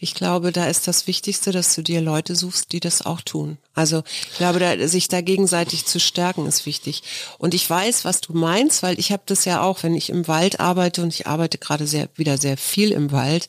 Ich 0.00 0.14
glaube, 0.14 0.50
da 0.50 0.66
ist 0.66 0.88
das 0.88 1.06
Wichtigste, 1.06 1.52
dass 1.52 1.74
du 1.74 1.82
dir 1.82 2.00
Leute 2.00 2.34
suchst, 2.34 2.72
die 2.72 2.80
das 2.80 3.06
auch 3.06 3.20
tun. 3.20 3.58
Also 3.72 4.02
ich 4.32 4.36
glaube, 4.36 4.58
da, 4.58 4.88
sich 4.88 5.08
da 5.08 5.20
gegenseitig 5.20 5.86
zu 5.86 6.00
stärken 6.00 6.46
ist 6.46 6.66
wichtig. 6.66 7.02
Und 7.38 7.54
ich 7.54 7.68
weiß, 7.68 8.04
was 8.04 8.20
du 8.20 8.32
meinst, 8.32 8.82
weil 8.82 8.98
ich 8.98 9.12
habe 9.12 9.22
das 9.26 9.44
ja 9.44 9.62
auch, 9.62 9.82
wenn 9.82 9.94
ich 9.94 10.10
im 10.10 10.26
Wald 10.26 10.58
arbeite 10.58 11.02
und 11.02 11.14
ich 11.14 11.26
arbeite 11.26 11.58
gerade 11.58 11.86
sehr 11.86 12.08
wieder 12.16 12.36
sehr 12.36 12.56
viel 12.56 12.90
im 12.90 13.12
Wald 13.12 13.46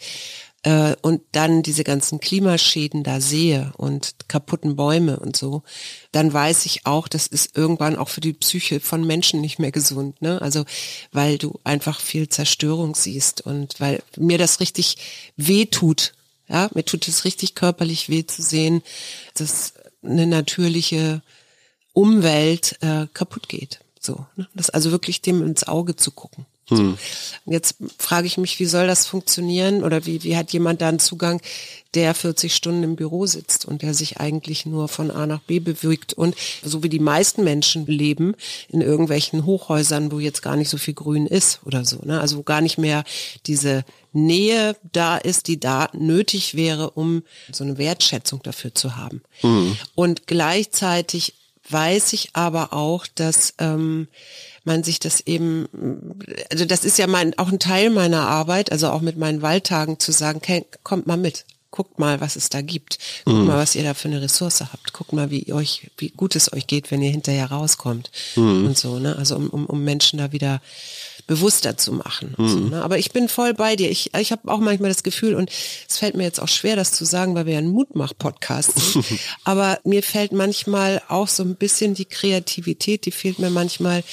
äh, 0.66 0.96
und 1.04 1.22
dann 1.32 1.62
diese 1.62 1.84
ganzen 1.84 2.20
Klimaschäden 2.20 3.04
da 3.04 3.22
sehe 3.22 3.72
und 3.78 4.16
kaputten 4.28 4.76
Bäume 4.76 5.20
und 5.20 5.38
so, 5.38 5.62
dann 6.12 6.34
weiß 6.34 6.66
ich 6.66 6.88
auch, 6.88 7.08
das 7.08 7.28
ist 7.28 7.56
irgendwann 7.56 7.96
auch 7.96 8.10
für 8.10 8.20
die 8.20 8.34
Psyche 8.34 8.80
von 8.80 9.06
Menschen 9.06 9.42
nicht 9.42 9.60
mehr 9.60 9.72
gesund. 9.72 10.22
Ne? 10.22 10.42
Also 10.42 10.66
weil 11.12 11.38
du 11.38 11.60
einfach 11.64 12.00
viel 12.00 12.28
Zerstörung 12.30 12.96
siehst 12.96 13.42
und 13.42 13.80
weil 13.80 14.02
mir 14.18 14.40
das 14.40 14.60
richtig 14.60 14.98
weh 15.38 15.66
tut. 15.66 16.14
Ja, 16.48 16.70
mir 16.74 16.84
tut 16.84 17.08
es 17.08 17.26
richtig 17.26 17.56
körperlich 17.56 18.10
weh 18.10 18.26
zu 18.26 18.42
sehen, 18.42 18.82
dass 19.36 19.74
eine 20.04 20.26
natürliche 20.26 21.22
Umwelt 21.94 22.78
äh, 22.82 23.08
kaputt 23.14 23.50
geht. 23.50 23.80
So, 24.00 24.26
ne? 24.36 24.48
das 24.56 24.72
also 24.72 24.92
wirklich 24.92 25.22
dem 25.22 25.46
ins 25.46 25.68
Auge 25.68 25.96
zu 25.96 26.12
gucken. 26.12 26.46
So. 26.68 26.96
Jetzt 27.46 27.76
frage 28.00 28.26
ich 28.26 28.38
mich, 28.38 28.60
wie 28.60 28.66
soll 28.66 28.88
das 28.88 29.06
funktionieren 29.06 29.84
oder 29.84 30.06
wie, 30.06 30.24
wie 30.24 30.36
hat 30.36 30.52
jemand 30.52 30.82
da 30.82 30.90
einen 30.90 31.00
Zugang, 31.00 31.40
der 31.94 32.14
40 32.14 32.54
Stunden 32.54 32.84
im 32.84 32.96
Büro 32.96 33.26
sitzt 33.26 33.66
und 33.66 33.82
der 33.82 33.94
sich 33.94 34.20
eigentlich 34.20 34.66
nur 34.66 34.88
von 34.88 35.12
A 35.12 35.28
nach 35.28 35.42
B 35.42 35.60
bewegt 35.60 36.14
und 36.14 36.36
so 36.64 36.84
wie 36.84 36.90
die 36.90 37.00
meisten 37.00 37.44
Menschen 37.44 37.86
leben 37.86 38.36
in 38.68 38.82
irgendwelchen 38.82 39.46
Hochhäusern, 39.46 40.12
wo 40.12 40.20
jetzt 40.20 40.42
gar 40.42 40.56
nicht 40.58 40.70
so 40.70 40.78
viel 40.78 40.94
Grün 40.94 41.28
ist 41.28 41.62
oder 41.66 41.86
so, 41.86 42.00
ne? 42.04 42.20
also 42.20 42.38
wo 42.38 42.44
gar 42.44 42.62
nicht 42.62 42.78
mehr 42.78 43.04
diese 43.46 43.86
Nähe 44.12 44.76
da 44.92 45.18
ist, 45.18 45.48
die 45.48 45.60
da 45.60 45.90
nötig 45.94 46.56
wäre, 46.56 46.92
um 46.92 47.24
so 47.52 47.64
eine 47.64 47.78
Wertschätzung 47.78 48.42
dafür 48.44 48.74
zu 48.74 48.98
haben. 48.98 49.22
Und 49.94 50.28
gleichzeitig 50.28 51.34
weiß 51.70 52.14
ich 52.14 52.30
aber 52.34 52.74
auch, 52.74 53.08
dass 53.08 53.54
ähm, 53.60 54.08
man 54.64 54.84
sich 54.84 55.00
das 55.00 55.22
eben, 55.22 55.68
also 56.52 56.66
das 56.66 56.86
ist 56.86 56.98
ja 56.98 57.08
mein, 57.08 57.38
auch 57.38 57.52
ein 57.52 57.60
Teil 57.60 57.90
meiner 57.90 58.28
Arbeit, 58.28 58.72
also 58.72 58.90
auch 58.90 59.02
mit 59.02 59.18
meinen 59.18 59.42
Waldtagen 59.42 60.00
zu 60.00 60.12
sagen, 60.12 60.38
okay, 60.38 60.66
kommt 60.84 61.08
mal 61.08 61.18
mit, 61.18 61.46
guckt 61.72 62.00
mal, 62.00 62.22
was 62.22 62.36
es 62.36 62.50
da 62.50 62.62
gibt, 62.62 62.98
guckt 63.26 63.38
mal, 63.48 63.58
was 63.58 63.76
ihr 63.76 63.84
da 63.84 63.94
für 63.94 64.08
eine 64.08 64.22
Ressource 64.22 64.62
habt, 64.62 64.94
guckt 64.94 65.14
mal, 65.14 65.30
wie 65.30 65.52
euch, 65.54 65.92
wie 65.98 66.10
gut 66.10 66.36
es 66.36 66.52
euch 66.54 66.68
geht, 66.68 66.90
wenn 66.90 67.02
ihr 67.02 67.12
hinterher 67.12 67.52
rauskommt. 67.52 68.12
Und 68.66 68.78
so, 68.78 68.98
ne? 68.98 69.16
Also 69.18 69.36
um, 69.36 69.50
um, 69.50 69.66
um 69.66 69.84
Menschen 69.84 70.20
da 70.20 70.32
wieder 70.32 70.62
bewusster 71.28 71.78
zu 71.78 71.92
machen. 71.92 72.36
Und 72.38 72.50
so, 72.50 72.60
ne? 72.60 72.84
Aber 72.84 72.98
ich 72.98 73.12
bin 73.12 73.28
voll 73.30 73.54
bei 73.54 73.76
dir. 73.76 73.90
Ich, 73.90 74.14
ich 74.14 74.32
habe 74.32 74.52
auch 74.52 74.60
manchmal 74.60 74.90
das 74.90 75.04
Gefühl, 75.04 75.36
und 75.36 75.50
es 75.88 75.98
fällt 75.98 76.16
mir 76.16 76.24
jetzt 76.24 76.40
auch 76.40 76.48
schwer, 76.48 76.76
das 76.76 76.92
zu 76.92 77.06
sagen, 77.06 77.36
weil 77.36 77.46
wir 77.46 77.54
ja 77.54 77.60
ein 77.60 77.70
Mutmach-Podcast 77.70 78.78
sind. 78.78 79.06
aber 79.44 79.80
mir 79.84 80.04
fällt 80.04 80.32
manchmal 80.32 81.02
auch 81.08 81.28
so 81.28 81.44
ein 81.44 81.56
bisschen 81.56 81.94
die 81.96 82.06
Kreativität, 82.06 83.06
die 83.06 83.12
fehlt 83.12 83.40
mir 83.40 83.50
manchmal 83.50 84.04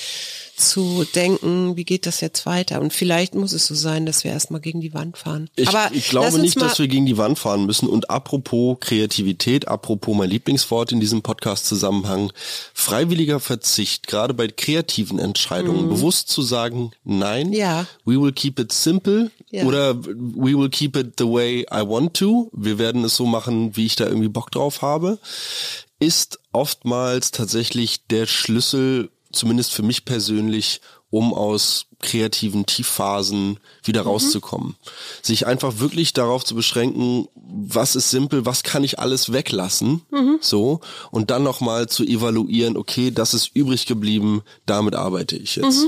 zu 0.56 1.04
denken, 1.14 1.76
wie 1.76 1.84
geht 1.84 2.06
das 2.06 2.20
jetzt 2.20 2.46
weiter? 2.46 2.80
Und 2.80 2.92
vielleicht 2.92 3.34
muss 3.34 3.52
es 3.52 3.66
so 3.66 3.74
sein, 3.74 4.06
dass 4.06 4.22
wir 4.24 4.30
erstmal 4.32 4.60
gegen 4.60 4.80
die 4.80 4.92
Wand 4.94 5.16
fahren. 5.18 5.48
Ich, 5.56 5.68
Aber 5.68 5.90
ich 5.94 6.08
glaube 6.10 6.38
nicht, 6.38 6.60
dass 6.60 6.78
wir 6.78 6.88
gegen 6.88 7.06
die 7.06 7.16
Wand 7.16 7.38
fahren 7.38 7.66
müssen. 7.66 7.88
Und 7.88 8.10
apropos 8.10 8.76
Kreativität, 8.80 9.66
apropos 9.68 10.16
mein 10.16 10.28
Lieblingswort 10.30 10.92
in 10.92 11.00
diesem 11.00 11.22
Podcast-Zusammenhang, 11.22 12.32
freiwilliger 12.74 13.40
Verzicht, 13.40 14.06
gerade 14.06 14.34
bei 14.34 14.48
kreativen 14.48 15.18
Entscheidungen, 15.18 15.88
bewusst 15.88 16.28
zu 16.28 16.42
sagen, 16.42 16.92
nein, 17.04 17.48
Mhm. 17.48 17.52
Ja. 17.54 17.86
we 18.04 18.20
will 18.20 18.32
keep 18.32 18.58
it 18.58 18.72
simple 18.72 19.30
Ja. 19.50 19.64
oder 19.64 19.96
we 20.04 20.56
will 20.56 20.68
keep 20.70 20.96
it 20.96 21.14
the 21.18 21.24
way 21.26 21.62
I 21.72 21.80
want 21.86 22.14
to. 22.14 22.50
Wir 22.52 22.78
werden 22.78 23.04
es 23.04 23.16
so 23.16 23.26
machen, 23.26 23.76
wie 23.76 23.86
ich 23.86 23.96
da 23.96 24.06
irgendwie 24.06 24.28
Bock 24.28 24.50
drauf 24.50 24.82
habe, 24.82 25.18
ist 25.98 26.38
oftmals 26.52 27.30
tatsächlich 27.30 28.06
der 28.08 28.26
Schlüssel, 28.26 29.10
zumindest 29.32 29.72
für 29.72 29.82
mich 29.82 30.04
persönlich, 30.04 30.80
um 31.10 31.34
aus 31.34 31.86
kreativen 32.00 32.64
Tiefphasen 32.64 33.60
wieder 33.84 34.02
rauszukommen. 34.02 34.76
Sich 35.20 35.46
einfach 35.46 35.78
wirklich 35.78 36.14
darauf 36.14 36.44
zu 36.44 36.54
beschränken, 36.54 37.28
was 37.34 37.96
ist 37.96 38.10
simpel, 38.10 38.46
was 38.46 38.62
kann 38.62 38.82
ich 38.82 38.98
alles 38.98 39.32
weglassen, 39.32 40.02
so, 40.40 40.80
und 41.10 41.30
dann 41.30 41.42
nochmal 41.42 41.88
zu 41.88 42.04
evaluieren, 42.04 42.76
okay, 42.76 43.10
das 43.10 43.34
ist 43.34 43.50
übrig 43.54 43.86
geblieben, 43.86 44.42
damit 44.64 44.94
arbeite 44.94 45.36
ich 45.36 45.56
jetzt. 45.56 45.86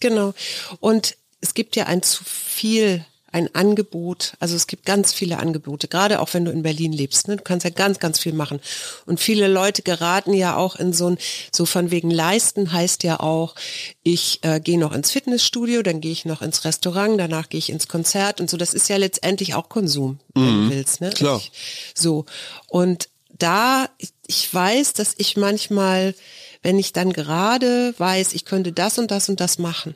Genau. 0.00 0.34
Und 0.80 1.16
es 1.40 1.54
gibt 1.54 1.76
ja 1.76 1.86
ein 1.86 2.02
zu 2.02 2.22
viel, 2.24 3.04
ein 3.38 3.54
Angebot. 3.54 4.34
Also 4.40 4.54
es 4.56 4.66
gibt 4.66 4.84
ganz 4.84 5.12
viele 5.12 5.38
Angebote, 5.38 5.88
gerade 5.88 6.20
auch 6.20 6.34
wenn 6.34 6.44
du 6.44 6.50
in 6.50 6.62
Berlin 6.62 6.92
lebst. 6.92 7.28
Ne? 7.28 7.36
Du 7.36 7.42
kannst 7.42 7.64
ja 7.64 7.70
ganz, 7.70 7.98
ganz 7.98 8.18
viel 8.18 8.32
machen. 8.32 8.60
Und 9.06 9.20
viele 9.20 9.48
Leute 9.48 9.82
geraten 9.82 10.32
ja 10.34 10.56
auch 10.56 10.76
in 10.76 10.92
so 10.92 11.08
ein, 11.10 11.18
so 11.54 11.64
von 11.66 11.90
wegen 11.90 12.10
leisten 12.10 12.72
heißt 12.72 13.02
ja 13.04 13.20
auch, 13.20 13.54
ich 14.02 14.40
äh, 14.42 14.60
gehe 14.60 14.78
noch 14.78 14.92
ins 14.92 15.10
Fitnessstudio, 15.10 15.82
dann 15.82 16.00
gehe 16.00 16.12
ich 16.12 16.24
noch 16.24 16.42
ins 16.42 16.64
Restaurant, 16.64 17.18
danach 17.18 17.48
gehe 17.48 17.58
ich 17.58 17.70
ins 17.70 17.88
Konzert 17.88 18.40
und 18.40 18.50
so. 18.50 18.56
Das 18.56 18.74
ist 18.74 18.88
ja 18.88 18.96
letztendlich 18.96 19.54
auch 19.54 19.68
Konsum, 19.68 20.18
wenn 20.34 20.64
du 20.68 20.70
willst. 20.74 21.00
Ne? 21.00 21.10
klar. 21.10 21.38
Ich, 21.38 21.52
so. 21.94 22.26
Und 22.66 23.08
da, 23.38 23.88
ich- 23.98 24.12
ich 24.26 24.52
weiß, 24.52 24.92
dass 24.92 25.14
ich 25.16 25.36
manchmal, 25.38 26.14
wenn 26.62 26.78
ich 26.78 26.92
dann 26.92 27.12
gerade 27.12 27.94
weiß, 27.96 28.32
ich 28.34 28.44
könnte 28.44 28.72
das 28.72 28.98
und 28.98 29.10
das 29.10 29.28
und 29.30 29.40
das 29.40 29.58
machen 29.58 29.94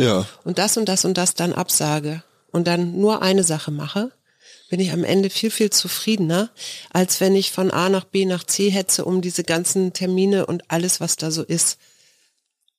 Ja. 0.00 0.26
und 0.44 0.58
das 0.58 0.76
und 0.78 0.88
das 0.88 1.04
und 1.04 1.18
das 1.18 1.34
dann 1.34 1.52
absage 1.52 2.22
und 2.52 2.66
dann 2.66 2.98
nur 3.00 3.22
eine 3.22 3.44
Sache 3.44 3.70
mache, 3.70 4.12
bin 4.70 4.80
ich 4.80 4.92
am 4.92 5.04
Ende 5.04 5.30
viel, 5.30 5.50
viel 5.50 5.70
zufriedener, 5.70 6.50
als 6.90 7.20
wenn 7.20 7.34
ich 7.34 7.52
von 7.52 7.70
A 7.70 7.88
nach 7.88 8.04
B 8.04 8.26
nach 8.26 8.44
C 8.44 8.70
hetze, 8.70 9.04
um 9.04 9.22
diese 9.22 9.44
ganzen 9.44 9.92
Termine 9.92 10.46
und 10.46 10.70
alles, 10.70 11.00
was 11.00 11.16
da 11.16 11.30
so 11.30 11.42
ist. 11.42 11.78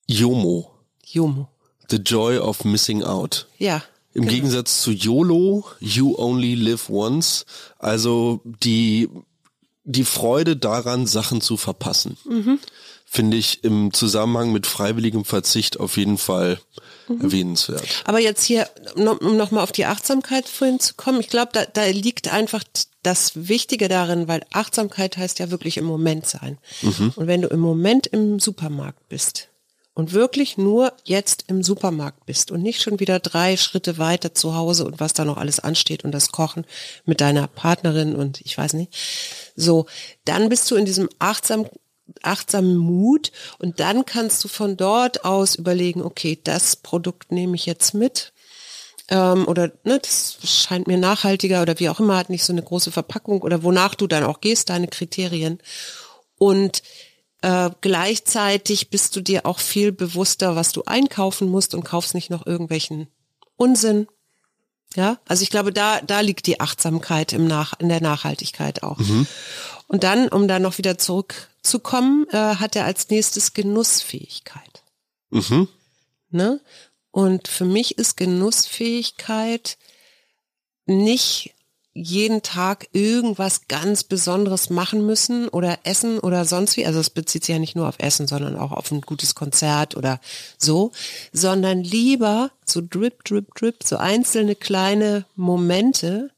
JOMO. 0.07 0.71
Jomo. 1.05 1.49
The 1.89 1.97
Joy 1.97 2.37
of 2.37 2.63
Missing 2.65 3.03
Out. 3.03 3.47
Ja. 3.57 3.83
Im 4.13 4.23
genau. 4.23 4.33
Gegensatz 4.33 4.81
zu 4.81 4.91
YOLO, 4.91 5.65
You 5.79 6.15
Only 6.17 6.55
Live 6.55 6.89
Once, 6.89 7.45
also 7.77 8.41
die, 8.43 9.09
die 9.83 10.03
Freude 10.03 10.57
daran, 10.57 11.07
Sachen 11.07 11.41
zu 11.41 11.57
verpassen, 11.57 12.17
Mhm. 12.25 12.59
finde 13.05 13.37
ich 13.37 13.63
im 13.63 13.93
Zusammenhang 13.93 14.51
mit 14.51 14.67
freiwilligem 14.67 15.25
Verzicht 15.25 15.79
auf 15.79 15.97
jeden 15.97 16.17
Fall 16.17 16.59
Mhm. 17.09 17.21
erwähnenswert. 17.21 17.83
Aber 18.05 18.19
jetzt 18.19 18.43
hier, 18.43 18.69
um 18.95 19.37
nochmal 19.37 19.63
auf 19.63 19.71
die 19.71 19.85
Achtsamkeit 19.85 20.47
vorhin 20.47 20.79
zu 20.79 20.93
kommen, 20.93 21.19
ich 21.19 21.29
glaube, 21.29 21.51
da, 21.53 21.65
da 21.65 21.85
liegt 21.85 22.31
einfach 22.31 22.63
das 23.03 23.47
Wichtige 23.47 23.87
darin, 23.87 24.27
weil 24.27 24.45
Achtsamkeit 24.51 25.17
heißt 25.17 25.39
ja 25.39 25.51
wirklich 25.51 25.77
im 25.77 25.85
Moment 25.85 26.25
sein. 26.25 26.57
Und 27.15 27.27
wenn 27.27 27.41
du 27.41 27.47
im 27.47 27.59
Moment 27.59 28.07
im 28.07 28.39
Supermarkt 28.39 29.07
bist 29.09 29.49
und 29.93 30.13
wirklich 30.13 30.57
nur 30.57 30.93
jetzt 31.03 31.45
im 31.47 31.63
Supermarkt 31.63 32.25
bist 32.25 32.51
und 32.51 32.61
nicht 32.61 32.81
schon 32.81 32.99
wieder 32.99 33.19
drei 33.19 33.57
Schritte 33.57 33.97
weiter 33.97 34.33
zu 34.33 34.55
Hause 34.55 34.85
und 34.85 34.99
was 34.99 35.13
da 35.13 35.25
noch 35.25 35.37
alles 35.37 35.59
ansteht 35.59 36.03
und 36.03 36.11
das 36.11 36.31
Kochen 36.31 36.65
mit 37.05 37.21
deiner 37.21 37.47
Partnerin 37.47 38.15
und 38.15 38.41
ich 38.41 38.57
weiß 38.57 38.73
nicht, 38.73 38.93
so, 39.55 39.87
dann 40.25 40.49
bist 40.49 40.69
du 40.71 40.75
in 40.75 40.85
diesem 40.85 41.09
achtsam 41.19 41.65
achtsamen 42.21 42.77
Mut 42.77 43.31
und 43.57 43.79
dann 43.79 44.05
kannst 44.05 44.43
du 44.43 44.47
von 44.47 44.77
dort 44.77 45.25
aus 45.25 45.55
überlegen, 45.55 46.01
okay, 46.01 46.39
das 46.43 46.75
Produkt 46.75 47.31
nehme 47.31 47.55
ich 47.55 47.65
jetzt 47.65 47.93
mit 47.93 48.33
ähm, 49.09 49.47
oder 49.47 49.71
ne, 49.83 49.99
das 49.99 50.37
scheint 50.43 50.87
mir 50.87 50.97
nachhaltiger 50.97 51.61
oder 51.61 51.79
wie 51.79 51.89
auch 51.89 51.99
immer, 51.99 52.17
hat 52.17 52.29
nicht 52.29 52.43
so 52.43 52.53
eine 52.53 52.63
große 52.63 52.91
Verpackung 52.91 53.41
oder 53.41 53.63
wonach 53.63 53.95
du 53.95 54.07
dann 54.07 54.23
auch 54.23 54.41
gehst, 54.41 54.69
deine 54.69 54.87
Kriterien 54.87 55.59
und 56.37 56.81
äh, 57.41 57.69
gleichzeitig 57.81 58.89
bist 58.89 59.15
du 59.15 59.21
dir 59.21 59.45
auch 59.45 59.59
viel 59.59 59.91
bewusster, 59.91 60.55
was 60.55 60.71
du 60.71 60.83
einkaufen 60.85 61.49
musst 61.49 61.73
und 61.73 61.83
kaufst 61.83 62.13
nicht 62.13 62.29
noch 62.29 62.45
irgendwelchen 62.45 63.07
Unsinn. 63.55 64.07
Ja, 64.95 65.19
also 65.27 65.43
ich 65.43 65.51
glaube, 65.51 65.71
da, 65.71 66.01
da 66.01 66.21
liegt 66.21 66.47
die 66.47 66.59
Achtsamkeit 66.59 67.31
im 67.31 67.47
Nach 67.47 67.73
in 67.79 67.89
der 67.89 68.01
Nachhaltigkeit 68.01 68.81
auch. 68.83 68.99
Und 69.89 70.03
dann, 70.03 70.29
um 70.29 70.47
da 70.47 70.59
noch 70.59 70.77
wieder 70.77 70.99
zurückzukommen, 70.99 72.27
äh, 72.29 72.37
hat 72.37 72.75
er 72.75 72.85
als 72.85 73.09
nächstes 73.09 73.53
Genussfähigkeit. 73.53 74.83
Mhm. 75.31 75.67
Ne? 76.29 76.61
Und 77.11 77.47
für 77.47 77.65
mich 77.65 77.97
ist 77.97 78.15
Genussfähigkeit 78.15 79.79
nicht 80.85 81.55
jeden 81.93 82.43
Tag 82.43 82.87
irgendwas 82.91 83.67
ganz 83.67 84.03
Besonderes 84.03 84.69
machen 84.69 85.07
müssen 85.07 85.47
oder 85.49 85.79
essen 85.83 86.19
oder 86.19 86.45
sonst 86.45 86.77
wie. 86.77 86.85
Also 86.85 86.99
es 86.99 87.09
bezieht 87.09 87.43
sich 87.43 87.53
ja 87.53 87.59
nicht 87.59 87.75
nur 87.75 87.89
auf 87.89 87.97
Essen, 87.97 88.27
sondern 88.27 88.55
auch 88.57 88.71
auf 88.71 88.91
ein 88.91 89.01
gutes 89.01 89.33
Konzert 89.33 89.97
oder 89.97 90.21
so, 90.59 90.91
sondern 91.33 91.83
lieber 91.83 92.51
so 92.63 92.81
drip, 92.87 93.23
drip, 93.25 93.55
drip, 93.55 93.83
so 93.83 93.97
einzelne 93.97 94.55
kleine 94.55 95.25
Momente. 95.35 96.29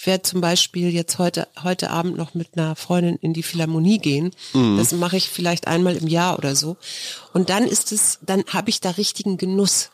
Ich 0.00 0.06
werde 0.06 0.22
zum 0.22 0.40
Beispiel 0.40 0.94
jetzt 0.94 1.18
heute, 1.18 1.48
heute 1.60 1.90
Abend 1.90 2.16
noch 2.16 2.32
mit 2.32 2.56
einer 2.56 2.76
Freundin 2.76 3.16
in 3.16 3.32
die 3.32 3.42
Philharmonie 3.42 3.98
gehen. 3.98 4.30
Das 4.76 4.92
mache 4.92 5.16
ich 5.16 5.28
vielleicht 5.28 5.66
einmal 5.66 5.96
im 5.96 6.06
Jahr 6.06 6.38
oder 6.38 6.54
so. 6.54 6.76
Und 7.32 7.50
dann 7.50 7.64
ist 7.64 7.90
es, 7.90 8.20
dann 8.22 8.44
habe 8.46 8.70
ich 8.70 8.80
da 8.80 8.90
richtigen 8.90 9.38
Genuss, 9.38 9.90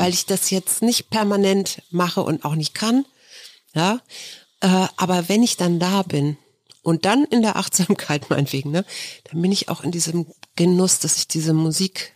weil 0.00 0.12
ich 0.12 0.26
das 0.26 0.50
jetzt 0.50 0.82
nicht 0.82 1.10
permanent 1.10 1.80
mache 1.90 2.22
und 2.24 2.44
auch 2.44 2.56
nicht 2.56 2.74
kann. 2.74 3.06
Ja, 3.72 4.00
äh, 4.62 4.88
aber 4.96 5.28
wenn 5.28 5.44
ich 5.44 5.56
dann 5.56 5.78
da 5.78 6.02
bin 6.02 6.38
und 6.82 7.04
dann 7.04 7.24
in 7.24 7.42
der 7.42 7.54
Achtsamkeit 7.54 8.30
meinetwegen, 8.30 8.72
ne, 8.72 8.84
dann 9.30 9.42
bin 9.42 9.52
ich 9.52 9.68
auch 9.68 9.84
in 9.84 9.92
diesem 9.92 10.26
Genuss, 10.56 10.98
dass 10.98 11.18
ich 11.18 11.28
diese 11.28 11.52
Musik, 11.52 12.14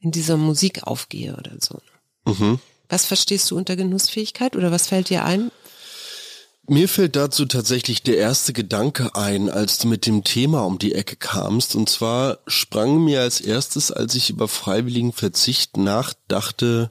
in 0.00 0.10
dieser 0.10 0.36
Musik 0.36 0.82
aufgehe 0.88 1.36
oder 1.36 1.52
so. 1.60 1.78
Was 2.88 3.04
verstehst 3.04 3.48
du 3.50 3.56
unter 3.56 3.76
Genussfähigkeit 3.76 4.56
oder 4.56 4.72
was 4.72 4.88
fällt 4.88 5.08
dir 5.08 5.24
ein? 5.24 5.52
Mir 6.66 6.88
fällt 6.88 7.14
dazu 7.14 7.44
tatsächlich 7.44 8.02
der 8.02 8.16
erste 8.16 8.54
Gedanke 8.54 9.14
ein, 9.14 9.50
als 9.50 9.78
du 9.78 9.86
mit 9.86 10.06
dem 10.06 10.24
Thema 10.24 10.64
um 10.64 10.78
die 10.78 10.94
Ecke 10.94 11.16
kamst. 11.16 11.76
Und 11.76 11.90
zwar 11.90 12.38
sprang 12.46 13.04
mir 13.04 13.20
als 13.20 13.42
erstes, 13.42 13.92
als 13.92 14.14
ich 14.14 14.30
über 14.30 14.48
freiwilligen 14.48 15.12
Verzicht 15.12 15.76
nachdachte, 15.76 16.90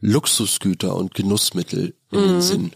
Luxusgüter 0.00 0.96
und 0.96 1.14
Genussmittel 1.14 1.94
in 2.12 2.20
den 2.20 2.42
Sinn. 2.42 2.72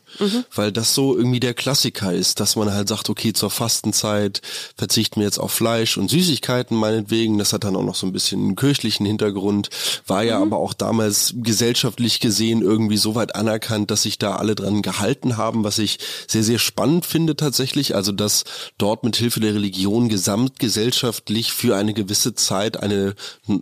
Weil 0.54 0.72
das 0.72 0.94
so 0.94 1.16
irgendwie 1.16 1.40
der 1.40 1.54
Klassiker 1.54 2.12
ist, 2.12 2.40
dass 2.40 2.56
man 2.56 2.72
halt 2.72 2.88
sagt, 2.88 3.10
okay, 3.10 3.32
zur 3.32 3.50
Fastenzeit 3.50 4.40
verzichten 4.76 5.20
wir 5.20 5.26
jetzt 5.26 5.38
auf 5.38 5.52
Fleisch 5.52 5.96
und 5.98 6.10
Süßigkeiten 6.10 6.76
meinetwegen. 6.76 7.38
Das 7.38 7.52
hat 7.52 7.64
dann 7.64 7.76
auch 7.76 7.84
noch 7.84 7.94
so 7.94 8.06
ein 8.06 8.12
bisschen 8.12 8.40
einen 8.40 8.56
kirchlichen 8.56 9.06
Hintergrund. 9.06 9.68
War 10.06 10.22
ja 10.22 10.40
aber 10.40 10.56
auch 10.56 10.72
damals 10.72 11.34
gesellschaftlich 11.36 12.20
gesehen 12.20 12.62
irgendwie 12.62 12.96
so 12.96 13.14
weit 13.14 13.34
anerkannt, 13.34 13.90
dass 13.90 14.02
sich 14.02 14.18
da 14.18 14.36
alle 14.36 14.54
dran 14.54 14.82
gehalten 14.82 15.36
haben, 15.36 15.64
was 15.64 15.78
ich 15.78 15.98
sehr, 16.26 16.42
sehr 16.42 16.58
spannend 16.58 17.04
finde 17.06 17.36
tatsächlich. 17.36 17.94
Also, 17.94 18.12
dass 18.12 18.44
dort 18.78 19.04
mit 19.04 19.16
Hilfe 19.16 19.40
der 19.40 19.54
Religion 19.54 20.08
gesamtgesellschaftlich 20.08 21.52
für 21.52 21.76
eine 21.76 21.94
gewisse 21.94 22.34
Zeit 22.34 22.82
eine, 22.82 23.14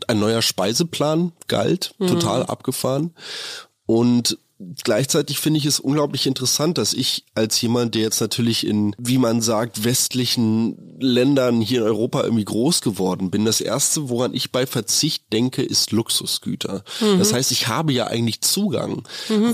ein 0.06 0.18
neuer 0.18 0.42
Speiseplan 0.42 1.32
galt. 1.48 1.94
Total 1.98 2.44
abgefahren. 2.46 3.12
Und 3.86 4.38
gleichzeitig 4.82 5.38
finde 5.38 5.58
ich 5.58 5.66
es 5.66 5.80
unglaublich 5.80 6.26
interessant, 6.26 6.78
dass 6.78 6.92
ich 6.92 7.24
als 7.34 7.60
jemand, 7.60 7.94
der 7.94 8.02
jetzt 8.02 8.20
natürlich 8.20 8.66
in, 8.66 8.94
wie 8.98 9.18
man 9.18 9.40
sagt, 9.40 9.84
westlichen 9.84 10.83
Ländern 10.98 11.60
hier 11.60 11.80
in 11.80 11.86
Europa 11.86 12.22
irgendwie 12.22 12.44
groß 12.44 12.80
geworden 12.80 13.30
bin, 13.30 13.44
das 13.44 13.60
erste, 13.60 14.08
woran 14.08 14.34
ich 14.34 14.52
bei 14.52 14.66
Verzicht 14.66 15.24
denke, 15.32 15.62
ist 15.62 15.92
Luxusgüter. 15.92 16.84
Das 17.18 17.32
heißt, 17.32 17.52
ich 17.52 17.68
habe 17.68 17.92
ja 17.92 18.06
eigentlich 18.06 18.40
Zugang 18.40 19.02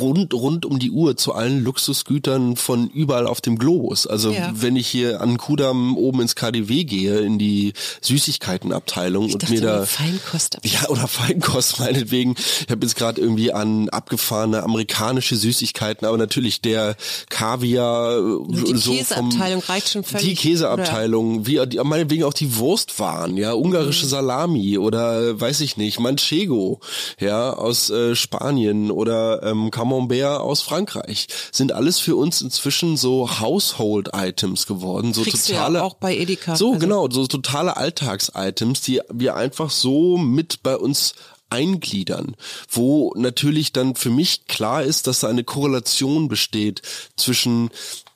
rund, 0.01 0.33
rund 0.35 0.67
um 0.67 0.79
die 0.79 0.91
Uhr 0.91 1.17
zu 1.17 1.33
allen 1.33 1.63
Luxusgütern 1.65 2.57
von 2.57 2.89
überall 2.91 3.27
auf 3.27 3.41
dem 3.41 3.59
Globus. 3.59 4.07
Also 4.07 4.31
Ja. 4.31 4.53
wenn 4.55 4.77
ich 4.77 4.87
hier 4.89 5.21
an 5.21 5.39
Kudam 5.39 5.97
oben 5.97 6.21
ins 6.23 6.35
KDW 6.37 6.85
gehe, 6.85 7.19
in 7.21 7.39
die 7.39 7.73
Süßigkeitenabteilung 8.03 9.25
und 9.33 9.43
dachte, 9.43 9.53
mir 9.55 9.61
da 9.61 9.87
Feinkost. 9.87 10.59
ja, 10.65 10.89
oder 10.89 11.07
Feinkost 11.09 11.79
meinetwegen. 11.81 12.35
Ich 12.37 12.71
habe 12.71 12.85
jetzt 12.87 12.97
gerade 12.97 13.21
irgendwie 13.21 13.53
an 13.53 13.89
abgefahrene 13.89 14.63
amerikanische 14.63 15.37
Süßigkeiten, 15.37 16.07
aber 16.07 16.19
natürlich 16.19 16.61
der 16.61 16.97
Kaviar, 17.29 18.21
die 18.49 18.77
so 18.77 18.93
Käseabteilung 18.93 19.61
reicht 19.63 19.89
schon 19.91 20.05
völlig. 20.05 20.27
Die 20.27 20.35
Käseabteilung, 20.35 21.30
wie 21.47 21.59
meinetwegen 21.83 22.25
auch 22.25 22.35
die 22.35 22.57
Wurstwaren, 22.57 23.37
ja, 23.37 23.53
ungarische 23.53 24.07
mhm. 24.07 24.11
Salami 24.11 24.79
oder 24.79 25.41
weiß 25.41 25.61
ich 25.61 25.77
nicht, 25.77 26.01
Manchego, 26.01 26.81
ja, 27.19 27.53
aus 27.53 27.91
äh, 27.91 28.15
Spanien 28.15 28.91
oder 28.91 29.43
ähm, 29.43 29.71
Camembert 29.71 30.41
aus 30.41 30.63
Frankreich, 30.63 31.29
sind 31.53 31.73
alles 31.73 31.99
für 31.99 32.17
uns 32.17 32.41
inzwischen 32.41 32.97
so 32.97 33.41
Household 33.41 34.11
Items 34.15 34.67
geworden, 34.67 35.13
so 35.13 35.23
Kriegst 35.23 35.49
totale 35.49 35.79
ja 35.79 35.85
auch 35.85 35.95
bei 35.95 36.17
Edeka. 36.17 36.57
So 36.57 36.69
also. 36.69 36.79
genau, 36.79 37.09
so 37.11 37.27
totale 37.27 37.77
Alltags-Items, 37.77 38.81
die 38.83 39.01
wir 39.13 39.37
einfach 39.37 39.71
so 39.71 40.17
mit 40.17 40.63
bei 40.63 40.77
uns 40.77 41.15
eingliedern, 41.51 42.37
wo 42.71 43.13
natürlich 43.17 43.73
dann 43.73 43.97
für 43.97 44.11
mich 44.11 44.47
klar 44.47 44.83
ist, 44.83 45.07
dass 45.07 45.21
da 45.21 45.29
eine 45.29 45.45
Korrelation 45.45 46.29
besteht 46.29 46.83
zwischen 47.17 47.71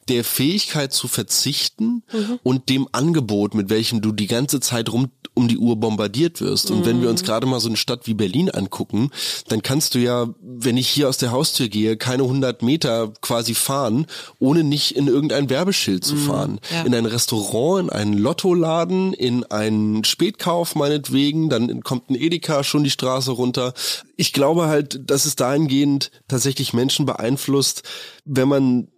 der 0.09 0.25
Fähigkeit 0.25 0.93
zu 0.93 1.09
verzichten 1.09 2.03
mhm. 2.13 2.39
und 2.43 2.69
dem 2.69 2.89
Angebot, 2.93 3.55
mit 3.55 3.71
welchem 3.71 4.01
du 4.01 4.13
die 4.13 4.27
ganze 4.27 4.61
Zeit 4.61 4.93
rum 4.93 5.11
um 5.35 5.49
die 5.49 5.59
Uhr 5.59 5.77
bombardiert 5.77 6.41
wirst. 6.41 6.71
Und 6.71 6.81
mhm. 6.81 6.87
wenn 6.87 7.03
wir 7.03 7.11
uns 7.11 7.23
mhm. 7.23 7.27
gerade 7.27 7.47
mal 7.47 7.61
so 7.61 7.69
eine 7.69 7.77
Stadt 7.77 8.07
wie 8.07 8.15
Berlin 8.15 8.51
angucken, 8.51 9.11
dann 9.49 9.63
kannst 9.63 9.95
du 9.95 9.99
ja, 9.99 10.29
wenn 10.41 10.77
ich 10.77 10.89
hier 10.89 11.09
aus 11.09 11.19
der 11.19 11.33
Haustür 11.33 11.69
gehe, 11.69 11.97
keine 11.97 12.23
100 12.23 12.63
Meter 12.63 13.13
quasi 13.21 13.55
fahren, 13.55 14.07
ohne 14.39 14.63
nicht 14.63 14.97
in 14.97 15.09
irgendein 15.09 15.51
Werbeschild 15.51 16.05
zu 16.05 16.15
mhm. 16.15 16.27
fahren. 16.27 16.61
Ja. 16.73 16.83
In 16.83 16.95
ein 16.95 17.07
Restaurant, 17.07 17.85
in 17.85 17.91
einen 17.91 18.15
Lottoladen, 18.15 19.13
in 19.13 19.45
einen 19.45 20.05
Spätkauf 20.05 20.77
meinetwegen, 20.77 21.49
dann 21.49 21.83
kommt 21.83 22.11
ein 22.11 22.15
Edeka 22.15 22.63
schon 22.63 22.85
die 22.85 22.91
Straße 22.91 23.33
runter. 23.33 23.75
Ich 24.17 24.33
glaube 24.33 24.67
halt, 24.67 25.11
dass 25.11 25.25
es 25.25 25.35
dahingehend 25.35 26.13
tatsächlich 26.29 26.73
Menschen 26.73 27.07
beeinflusst, 27.07 27.83
wenn 28.25 28.49
man 28.49 28.89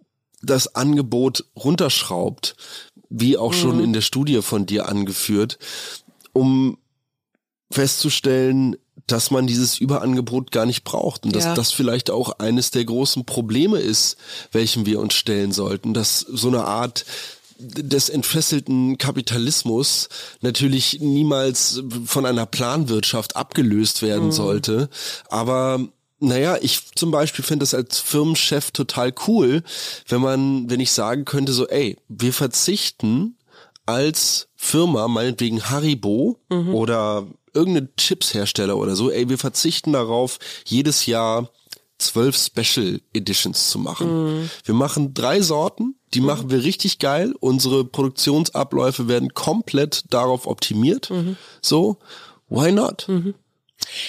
das 0.49 0.75
Angebot 0.75 1.45
runterschraubt, 1.55 2.55
wie 3.09 3.37
auch 3.37 3.53
schon 3.53 3.77
mhm. 3.77 3.83
in 3.83 3.93
der 3.93 4.01
Studie 4.01 4.41
von 4.41 4.65
dir 4.65 4.89
angeführt, 4.89 5.59
um 6.33 6.77
festzustellen, 7.71 8.77
dass 9.05 9.31
man 9.31 9.47
dieses 9.47 9.79
Überangebot 9.79 10.51
gar 10.51 10.65
nicht 10.65 10.83
braucht 10.83 11.25
und 11.25 11.35
dass 11.35 11.45
ja. 11.45 11.53
das 11.53 11.71
vielleicht 11.71 12.09
auch 12.09 12.39
eines 12.39 12.71
der 12.71 12.85
großen 12.85 13.25
Probleme 13.25 13.79
ist, 13.79 14.17
welchem 14.51 14.85
wir 14.85 14.99
uns 14.99 15.13
stellen 15.13 15.51
sollten, 15.51 15.93
dass 15.93 16.19
so 16.19 16.47
eine 16.49 16.65
Art 16.65 17.05
des 17.59 18.09
entfesselten 18.09 18.97
Kapitalismus 18.97 20.09
natürlich 20.41 20.99
niemals 20.99 21.81
von 22.05 22.25
einer 22.25 22.45
Planwirtschaft 22.45 23.35
abgelöst 23.35 24.01
werden 24.01 24.27
mhm. 24.27 24.31
sollte, 24.31 24.89
aber 25.29 25.87
naja, 26.19 26.57
ich 26.61 26.91
zum 26.95 27.11
Beispiel 27.11 27.45
finde 27.45 27.63
es 27.63 27.73
als 27.73 27.99
Firmenchef 27.99 28.71
total 28.71 29.13
cool, 29.27 29.63
wenn 30.07 30.21
man, 30.21 30.69
wenn 30.69 30.79
ich 30.79 30.91
sagen 30.91 31.25
könnte, 31.25 31.53
so, 31.53 31.67
ey, 31.67 31.97
wir 32.07 32.33
verzichten 32.33 33.37
als 33.85 34.47
Firma, 34.55 35.07
meinetwegen 35.07 35.69
Haribo 35.69 36.39
mhm. 36.49 36.73
oder 36.73 37.27
irgendein 37.53 37.89
Chipshersteller 37.97 38.77
oder 38.77 38.95
so, 38.95 39.11
ey, 39.11 39.29
wir 39.29 39.37
verzichten 39.37 39.93
darauf, 39.93 40.39
jedes 40.65 41.05
Jahr 41.05 41.49
zwölf 41.97 42.37
Special 42.37 42.99
Editions 43.13 43.69
zu 43.69 43.79
machen. 43.79 44.41
Mhm. 44.41 44.49
Wir 44.63 44.75
machen 44.75 45.13
drei 45.13 45.41
Sorten, 45.41 45.95
die 46.13 46.21
mhm. 46.21 46.27
machen 46.27 46.49
wir 46.49 46.63
richtig 46.63 46.99
geil. 46.99 47.33
Unsere 47.39 47.85
Produktionsabläufe 47.85 49.07
werden 49.07 49.33
komplett 49.33 50.05
darauf 50.09 50.47
optimiert. 50.47 51.09
Mhm. 51.09 51.37
So, 51.61 51.97
why 52.49 52.71
not? 52.71 53.07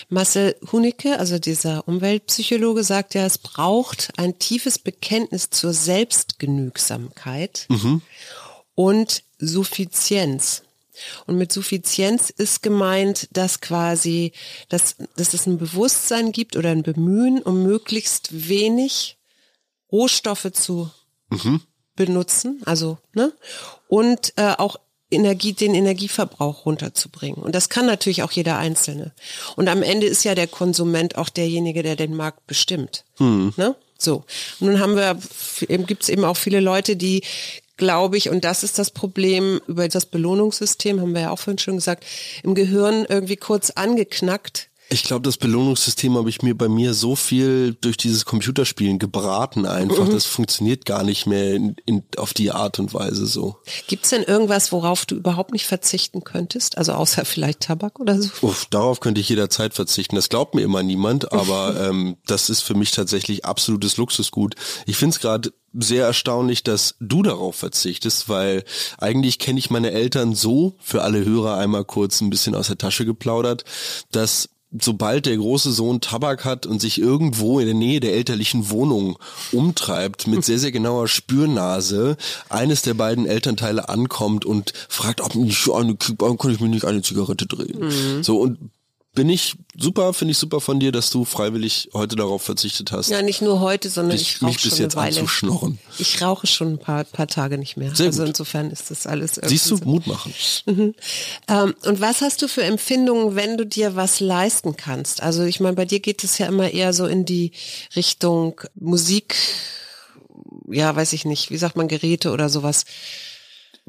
Marcel 0.09 0.57
Hunicke, 0.73 1.19
also 1.19 1.39
dieser 1.39 1.87
Umweltpsychologe, 1.87 2.85
sagt 2.85 3.15
ja, 3.15 3.25
es 3.25 3.39
braucht 3.39 4.11
ein 4.17 4.39
tiefes 4.39 4.79
Bekenntnis 4.79 5.51
zur 5.51 5.73
Selbstgenügsamkeit 5.73 7.67
mhm. 7.69 8.03
und 8.75 9.23
Suffizienz. 9.39 10.63
Und 11.27 11.37
mit 11.37 11.53
Suffizienz 11.53 12.31
ist 12.31 12.63
gemeint, 12.63 13.29
dass 13.33 13.61
quasi, 13.61 14.33
dass, 14.69 14.97
dass 15.17 15.35
es 15.35 15.47
ein 15.47 15.59
Bewusstsein 15.59 16.33
gibt 16.33 16.57
oder 16.57 16.71
ein 16.71 16.83
Bemühen, 16.83 17.41
um 17.43 17.63
möglichst 17.63 18.49
wenig 18.49 19.17
Rohstoffe 19.93 20.51
zu 20.53 20.91
mhm. 21.31 21.63
benutzen, 21.97 22.63
also 22.65 22.99
ne, 23.15 23.33
und 23.89 24.33
äh, 24.37 24.55
auch 24.59 24.79
Energie, 25.11 25.53
den 25.53 25.75
Energieverbrauch 25.75 26.67
runterzubringen. 26.67 27.43
Und 27.43 27.55
das 27.55 27.69
kann 27.69 27.87
natürlich 27.87 28.23
auch 28.23 28.33
jeder 28.33 28.59
Einzelne. 28.59 29.13
Und 29.57 29.69
am 29.69 29.83
Ende 29.83 30.07
ist 30.07 30.25
ja 30.25 30.35
der 30.35 30.47
Konsument 30.47 31.17
auch 31.17 31.29
derjenige, 31.29 31.83
der 31.83 31.97
den 31.97 32.15
Markt 32.15 32.47
bestimmt. 32.47 33.05
Hm. 33.17 33.55
Ne? 33.57 33.75
So. 33.97 34.25
Und 34.61 34.69
nun 34.69 34.81
haben 34.81 34.97
wir, 34.97 35.19
gibt 35.87 36.03
es 36.03 36.09
eben 36.09 36.25
auch 36.25 36.37
viele 36.37 36.61
Leute, 36.61 36.97
die 36.97 37.23
glaube 37.79 38.17
ich, 38.17 38.29
und 38.29 38.45
das 38.45 38.65
ist 38.65 38.79
das 38.79 38.91
Problem 38.91 39.61
über 39.67 39.89
das 39.89 40.05
Belohnungssystem, 40.05 41.01
haben 41.01 41.15
wir 41.15 41.23
ja 41.23 41.31
auch 41.31 41.39
vorhin 41.39 41.59
schon 41.59 41.77
gesagt, 41.77 42.05
im 42.43 42.55
Gehirn 42.55 43.07
irgendwie 43.09 43.37
kurz 43.37 43.71
angeknackt 43.71 44.69
ich 44.91 45.03
glaube, 45.03 45.23
das 45.23 45.37
Belohnungssystem 45.37 46.17
habe 46.17 46.31
ich 46.31 46.41
mir 46.41 46.57
bei 46.57 46.69
mir 46.69 46.95
so 46.95 47.15
viel 47.15 47.77
durch 47.81 47.99
dieses 47.99 48.25
Computerspielen 48.25 48.99
gebraten 48.99 49.67
einfach. 49.67 50.07
Mhm. 50.07 50.13
Das 50.13 50.25
funktioniert 50.25 50.87
gar 50.87 51.03
nicht 51.03 51.27
mehr 51.27 51.55
in, 51.55 51.77
in, 51.85 52.05
auf 52.17 52.33
die 52.33 52.51
Art 52.53 52.79
und 52.79 52.95
Weise 52.95 53.27
so. 53.27 53.57
Gibt's 53.87 54.11
denn 54.11 54.23
irgendwas, 54.23 54.73
worauf 54.73 55.05
du 55.05 55.17
überhaupt 55.17 55.53
nicht 55.53 55.67
verzichten 55.67 56.25
könntest? 56.25 56.79
Also 56.79 56.93
außer 56.93 57.27
vielleicht 57.27 57.61
Tabak 57.61 58.01
oder 58.01 58.21
so? 58.21 58.31
Uff, 58.41 58.67
darauf 58.71 59.01
könnte 59.01 59.21
ich 59.21 59.29
jederzeit 59.29 59.75
verzichten. 59.75 60.17
Das 60.17 60.31
glaubt 60.31 60.55
mir 60.55 60.63
immer 60.63 60.83
niemand, 60.83 61.33
aber 61.33 61.79
ähm, 61.89 62.17
das 62.27 62.49
ist 62.49 62.63
für 62.63 62.75
mich 62.75 62.91
tatsächlich 62.91 63.45
absolutes 63.45 63.99
Luxusgut. 63.99 64.55
Ich 64.87 64.97
finde 64.97 65.15
es 65.15 65.21
gerade 65.21 65.53
sehr 65.75 66.07
erstaunlich, 66.07 66.63
dass 66.63 66.95
du 66.99 67.23
darauf 67.23 67.57
verzichtest, 67.57 68.31
weil 68.31 68.65
eigentlich 68.97 69.39
kenne 69.39 69.59
ich 69.59 69.69
meine 69.69 69.91
Eltern 69.91 70.35
so, 70.35 70.77
für 70.81 71.03
alle 71.03 71.25
Hörer 71.25 71.59
einmal 71.59 71.85
kurz 71.85 72.23
ein 72.23 72.31
bisschen 72.31 72.55
aus 72.55 72.69
der 72.69 72.79
Tasche 72.79 73.05
geplaudert, 73.05 73.65
dass 74.11 74.49
sobald 74.79 75.27
der 75.27 75.37
große 75.37 75.73
Sohn 75.73 76.01
Tabak 76.01 76.45
hat 76.45 76.67
und 76.67 76.81
sich 76.81 77.01
irgendwo 77.01 77.59
in 77.59 77.67
der 77.67 77.75
Nähe 77.75 78.01
der 78.01 78.15
elterlichen 78.15 78.71
Wohnung 78.71 79.19
umtreibt, 79.51 80.27
mit 80.27 80.45
sehr, 80.45 80.59
sehr 80.59 80.73
genauer 80.73 81.09
Spürnase, 81.09 82.17
eines 82.49 82.83
der 82.83 82.95
beiden 82.95 83.27
Elternteile 83.27 83.89
ankommt 83.89 84.45
und 84.45 84.73
fragt, 84.89 85.21
ob 85.21 85.35
ich 85.35 85.65
kann 85.65 86.51
ich 86.53 86.61
mir 86.61 86.69
nicht 86.69 86.85
eine 86.85 87.03
Zigarette 87.03 87.47
drehen. 87.47 87.79
Mhm. 87.81 88.23
So, 88.23 88.41
und 88.41 88.59
bin 89.15 89.29
ich 89.29 89.57
super, 89.77 90.13
finde 90.13 90.33
ich 90.33 90.39
super 90.39 90.61
von 90.61 90.79
dir, 90.79 90.93
dass 90.93 91.11
du 91.11 91.25
freiwillig 91.25 91.89
heute 91.93 92.15
darauf 92.15 92.43
verzichtet 92.43 92.93
hast. 92.93 93.09
Ja, 93.09 93.23
nicht 93.23 93.43
nur 93.43 93.61
heute, 93.61 93.89
sondern 93.89 94.17
dich, 94.17 94.29
ich 94.37 94.43
rauche 94.43 94.47
mich 94.53 94.63
bis 94.63 94.79
jetzt 94.79 94.97
eine 94.97 95.07
Weile. 95.07 95.21
anzuschnorren. 95.21 95.79
Ich 95.99 96.23
rauche 96.23 96.47
schon 96.47 96.75
ein 96.75 96.79
paar, 96.79 97.05
paar 97.05 97.27
Tage 97.27 97.59
nicht 97.59 97.77
mehr. 97.77 97.95
Sehr 97.95 98.07
also 98.07 98.21
gut. 98.21 98.29
insofern 98.29 98.71
ist 98.71 98.91
das 98.91 99.07
alles 99.07 99.41
Siehst 99.43 99.71
du, 99.71 99.77
so. 99.77 99.85
Mut 99.85 100.07
machen. 100.07 100.33
Mhm. 100.67 100.95
Ähm, 101.49 101.75
und 101.85 102.01
was 102.01 102.21
hast 102.21 102.43
du 102.43 102.49
für 102.49 102.63
Empfindungen, 102.63 103.35
wenn 103.35 103.57
du 103.57 103.67
dir 103.67 103.97
was 103.97 104.21
leisten 104.21 104.77
kannst? 104.77 105.23
Also 105.23 105.43
ich 105.45 105.59
meine, 105.59 105.75
bei 105.75 105.85
dir 105.85 106.01
geht 106.01 106.23
es 106.23 106.39
ja 106.39 106.47
immer 106.47 106.71
eher 106.71 106.93
so 106.93 107.07
in 107.07 107.25
die 107.25 107.53
Richtung 107.97 108.61
Musik, 108.75 109.35
ja, 110.71 110.95
weiß 110.95 111.13
ich 111.15 111.25
nicht, 111.25 111.51
wie 111.51 111.57
sagt 111.57 111.77
man, 111.77 111.89
Geräte 111.89 112.31
oder 112.31 112.49
sowas. 112.49 112.85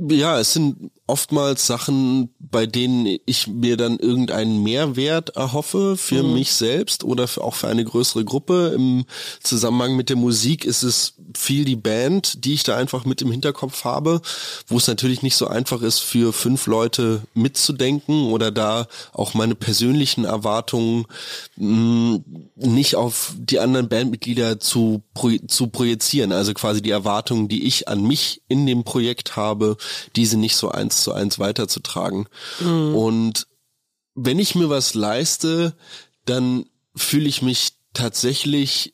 Ja, 0.07 0.39
es 0.39 0.53
sind 0.53 0.91
oftmals 1.09 1.65
Sachen, 1.65 2.29
bei 2.39 2.67
denen 2.67 3.17
ich 3.25 3.47
mir 3.47 3.77
dann 3.77 3.97
irgendeinen 3.97 4.61
Mehrwert 4.61 5.35
erhoffe 5.35 5.97
für 5.97 6.23
mhm. 6.23 6.33
mich 6.35 6.53
selbst 6.53 7.03
oder 7.03 7.27
für, 7.27 7.43
auch 7.43 7.55
für 7.55 7.67
eine 7.67 7.83
größere 7.83 8.23
Gruppe. 8.23 8.73
Im 8.75 9.05
Zusammenhang 9.41 9.95
mit 9.95 10.09
der 10.09 10.17
Musik 10.17 10.65
ist 10.65 10.83
es 10.83 11.15
viel 11.35 11.65
die 11.65 11.75
Band, 11.75 12.45
die 12.45 12.53
ich 12.53 12.63
da 12.63 12.77
einfach 12.77 13.05
mit 13.05 13.21
im 13.21 13.31
Hinterkopf 13.31 13.83
habe, 13.85 14.21
wo 14.67 14.77
es 14.77 14.87
natürlich 14.87 15.23
nicht 15.23 15.35
so 15.35 15.47
einfach 15.47 15.81
ist, 15.81 15.99
für 15.99 16.31
fünf 16.31 16.67
Leute 16.67 17.23
mitzudenken 17.33 18.25
oder 18.31 18.51
da 18.51 18.87
auch 19.11 19.33
meine 19.33 19.55
persönlichen 19.55 20.25
Erwartungen 20.25 21.05
mh, 21.55 21.67
mm, 21.67 22.23
nicht 22.55 22.95
auf 22.95 23.33
die 23.37 23.59
anderen 23.59 23.89
Bandmitglieder 23.89 24.59
zu, 24.59 25.01
zu 25.47 25.67
projizieren. 25.67 26.31
Also 26.31 26.53
quasi 26.53 26.81
die 26.81 26.91
Erwartungen, 26.91 27.47
die 27.47 27.65
ich 27.65 27.87
an 27.87 28.03
mich 28.03 28.41
in 28.47 28.67
dem 28.67 28.83
Projekt 28.83 29.35
habe, 29.35 29.77
diese 30.15 30.37
nicht 30.37 30.55
so 30.55 30.69
eins 30.69 31.03
zu 31.03 31.13
eins 31.13 31.39
weiterzutragen. 31.39 32.27
Mhm. 32.59 32.95
Und 32.95 33.47
wenn 34.15 34.39
ich 34.39 34.55
mir 34.55 34.69
was 34.69 34.93
leiste, 34.93 35.75
dann 36.25 36.65
fühle 36.95 37.27
ich 37.27 37.41
mich 37.41 37.73
tatsächlich 37.93 38.93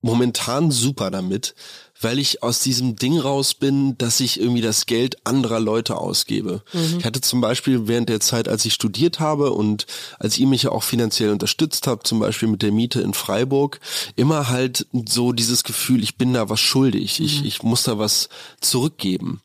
momentan 0.00 0.70
super 0.70 1.10
damit, 1.10 1.54
weil 2.00 2.18
ich 2.18 2.42
aus 2.42 2.60
diesem 2.60 2.96
Ding 2.96 3.18
raus 3.18 3.54
bin, 3.54 3.96
dass 3.98 4.20
ich 4.20 4.40
irgendwie 4.40 4.62
das 4.62 4.86
Geld 4.86 5.26
anderer 5.26 5.60
Leute 5.60 5.96
ausgebe. 5.96 6.62
Mhm. 6.72 6.96
Ich 6.98 7.04
hatte 7.04 7.20
zum 7.20 7.40
Beispiel 7.40 7.86
während 7.88 8.08
der 8.08 8.20
Zeit, 8.20 8.48
als 8.48 8.64
ich 8.64 8.74
studiert 8.74 9.20
habe 9.20 9.52
und 9.52 9.86
als 10.18 10.38
ihr 10.38 10.46
mich 10.46 10.64
ja 10.64 10.72
auch 10.72 10.82
finanziell 10.82 11.30
unterstützt 11.30 11.86
habt, 11.86 12.06
zum 12.06 12.18
Beispiel 12.18 12.48
mit 12.48 12.62
der 12.62 12.72
Miete 12.72 13.00
in 13.00 13.14
Freiburg, 13.14 13.80
immer 14.16 14.48
halt 14.48 14.86
so 15.08 15.32
dieses 15.32 15.62
Gefühl, 15.62 16.02
ich 16.02 16.16
bin 16.16 16.32
da 16.32 16.48
was 16.48 16.60
schuldig, 16.60 17.20
mhm. 17.20 17.26
ich, 17.26 17.44
ich 17.44 17.62
muss 17.62 17.82
da 17.82 17.98
was 17.98 18.28
zurückgeben. 18.60 19.42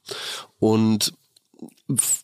Und 0.59 1.13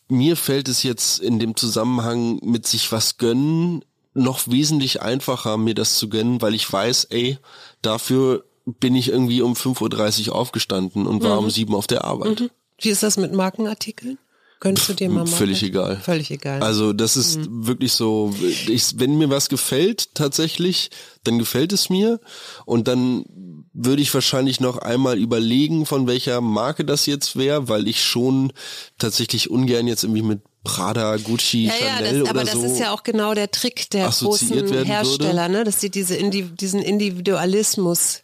mir 0.08 0.36
fällt 0.36 0.68
es 0.68 0.82
jetzt 0.82 1.20
in 1.20 1.38
dem 1.38 1.56
Zusammenhang 1.56 2.40
mit 2.42 2.66
sich 2.66 2.90
was 2.90 3.18
gönnen 3.18 3.84
noch 4.14 4.46
wesentlich 4.46 5.00
einfacher, 5.00 5.56
mir 5.56 5.74
das 5.74 5.96
zu 5.96 6.08
gönnen, 6.08 6.42
weil 6.42 6.54
ich 6.54 6.70
weiß, 6.70 7.04
ey, 7.04 7.38
dafür 7.80 8.44
bin 8.64 8.94
ich 8.94 9.08
irgendwie 9.08 9.42
um 9.42 9.54
5.30 9.54 10.28
Uhr 10.28 10.34
aufgestanden 10.34 11.06
und 11.06 11.22
war 11.22 11.38
mhm. 11.40 11.46
um 11.46 11.50
sieben 11.50 11.74
auf 11.74 11.86
der 11.86 12.04
Arbeit. 12.04 12.40
Mhm. 12.40 12.50
Wie 12.80 12.90
ist 12.90 13.02
das 13.02 13.16
mit 13.16 13.32
Markenartikeln? 13.32 14.18
Gönnst 14.60 14.88
du 14.88 14.92
dir 14.92 15.08
mal 15.08 15.26
Völlig 15.26 15.64
egal. 15.64 15.96
Völlig 15.96 16.30
egal. 16.30 16.62
Also 16.62 16.92
das 16.92 17.16
ist 17.16 17.36
mhm. 17.36 17.66
wirklich 17.66 17.92
so, 17.92 18.32
ich, 18.68 18.98
wenn 19.00 19.18
mir 19.18 19.28
was 19.28 19.48
gefällt 19.48 20.14
tatsächlich, 20.14 20.90
dann 21.24 21.40
gefällt 21.40 21.72
es 21.72 21.90
mir 21.90 22.20
und 22.64 22.86
dann 22.86 23.24
würde 23.72 24.02
ich 24.02 24.14
wahrscheinlich 24.14 24.60
noch 24.60 24.78
einmal 24.78 25.18
überlegen, 25.18 25.84
von 25.84 26.06
welcher 26.06 26.40
Marke 26.40 26.84
das 26.84 27.06
jetzt 27.06 27.36
wäre, 27.36 27.68
weil 27.68 27.88
ich 27.88 28.04
schon 28.04 28.52
tatsächlich 28.98 29.50
ungern 29.50 29.88
jetzt 29.88 30.04
irgendwie 30.04 30.22
mit 30.22 30.42
Prada, 30.62 31.16
Gucci, 31.16 31.64
ja, 31.64 31.72
Chanel 31.72 32.18
ja, 32.18 32.20
das, 32.20 32.30
aber 32.30 32.44
das 32.44 32.52
so 32.52 32.62
ist 32.62 32.78
ja 32.78 32.92
auch 32.92 33.02
genau 33.02 33.34
der 33.34 33.50
Trick 33.50 33.90
der 33.90 34.08
großen 34.10 34.84
Hersteller, 34.84 35.42
würde. 35.42 35.52
ne, 35.52 35.64
dass 35.64 35.80
sie 35.80 35.90
diese 35.90 36.14
Indi 36.14 36.42
diesen 36.42 36.82
Individualismus, 36.82 38.22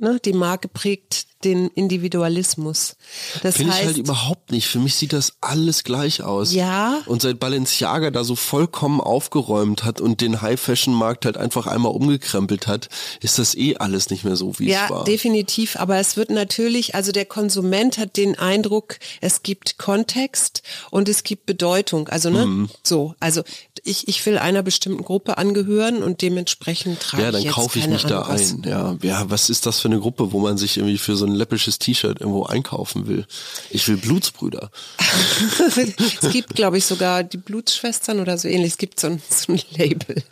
ne, 0.00 0.18
die 0.20 0.32
Marke 0.32 0.68
prägt 0.68 1.26
den 1.44 1.68
Individualismus. 1.68 2.96
Das 3.42 3.56
Finde 3.56 3.72
ich 3.74 3.84
halt 3.84 3.96
überhaupt 3.96 4.52
nicht. 4.52 4.66
Für 4.66 4.78
mich 4.78 4.94
sieht 4.94 5.12
das 5.12 5.34
alles 5.40 5.84
gleich 5.84 6.22
aus. 6.22 6.52
Ja. 6.52 7.00
Und 7.06 7.22
seit 7.22 7.40
Balenciaga 7.40 8.10
da 8.10 8.24
so 8.24 8.36
vollkommen 8.36 9.00
aufgeräumt 9.00 9.84
hat 9.84 10.00
und 10.00 10.20
den 10.20 10.42
High-Fashion-Markt 10.42 11.24
halt 11.24 11.38
einfach 11.38 11.66
einmal 11.66 11.92
umgekrempelt 11.92 12.66
hat, 12.66 12.90
ist 13.20 13.38
das 13.38 13.54
eh 13.54 13.76
alles 13.76 14.10
nicht 14.10 14.24
mehr 14.24 14.36
so, 14.36 14.58
wie 14.58 14.68
ja, 14.68 14.84
es 14.84 14.90
war. 14.90 14.98
Ja, 14.98 15.04
definitiv. 15.04 15.76
Aber 15.76 15.96
es 15.98 16.16
wird 16.16 16.30
natürlich, 16.30 16.94
also 16.94 17.10
der 17.10 17.24
Konsument 17.24 17.96
hat 17.96 18.18
den 18.18 18.38
Eindruck, 18.38 18.98
es 19.22 19.42
gibt 19.42 19.78
Kontext 19.78 20.62
und 20.90 21.08
es 21.08 21.22
gibt 21.22 21.46
Bedeutung. 21.46 22.08
Also, 22.08 22.28
ne, 22.28 22.44
mhm. 22.44 22.70
so. 22.82 23.14
Also, 23.18 23.42
ich, 23.82 24.08
ich 24.08 24.24
will 24.26 24.36
einer 24.36 24.62
bestimmten 24.62 25.04
Gruppe 25.04 25.38
angehören 25.38 26.02
und 26.02 26.20
dementsprechend 26.20 27.00
trage 27.00 27.22
ja, 27.22 27.30
dann 27.32 27.42
ich 27.42 27.48
kaufe 27.48 27.78
ich 27.78 27.86
mich 27.86 28.04
da 28.04 28.22
ein. 28.22 28.62
Ja, 28.66 28.96
ja, 29.02 29.30
was 29.30 29.48
ist 29.48 29.64
das 29.64 29.80
für 29.80 29.88
eine 29.88 30.00
Gruppe, 30.00 30.32
wo 30.32 30.40
man 30.40 30.58
sich 30.58 30.76
irgendwie 30.76 30.98
für 30.98 31.16
so 31.16 31.29
ein 31.30 31.34
läppisches 31.34 31.78
T-Shirt 31.78 32.20
irgendwo 32.20 32.44
einkaufen 32.44 33.06
will. 33.06 33.26
Ich 33.70 33.86
will 33.88 33.96
Blutsbrüder. 33.96 34.70
es 35.76 36.32
gibt, 36.32 36.54
glaube 36.54 36.78
ich, 36.78 36.86
sogar 36.86 37.22
die 37.22 37.38
Blutsschwestern 37.38 38.20
oder 38.20 38.38
so 38.38 38.48
ähnlich. 38.48 38.72
Es 38.72 38.78
gibt 38.78 39.00
so 39.00 39.08
ein, 39.08 39.22
so 39.28 39.52
ein 39.52 39.60
Label. 39.70 40.22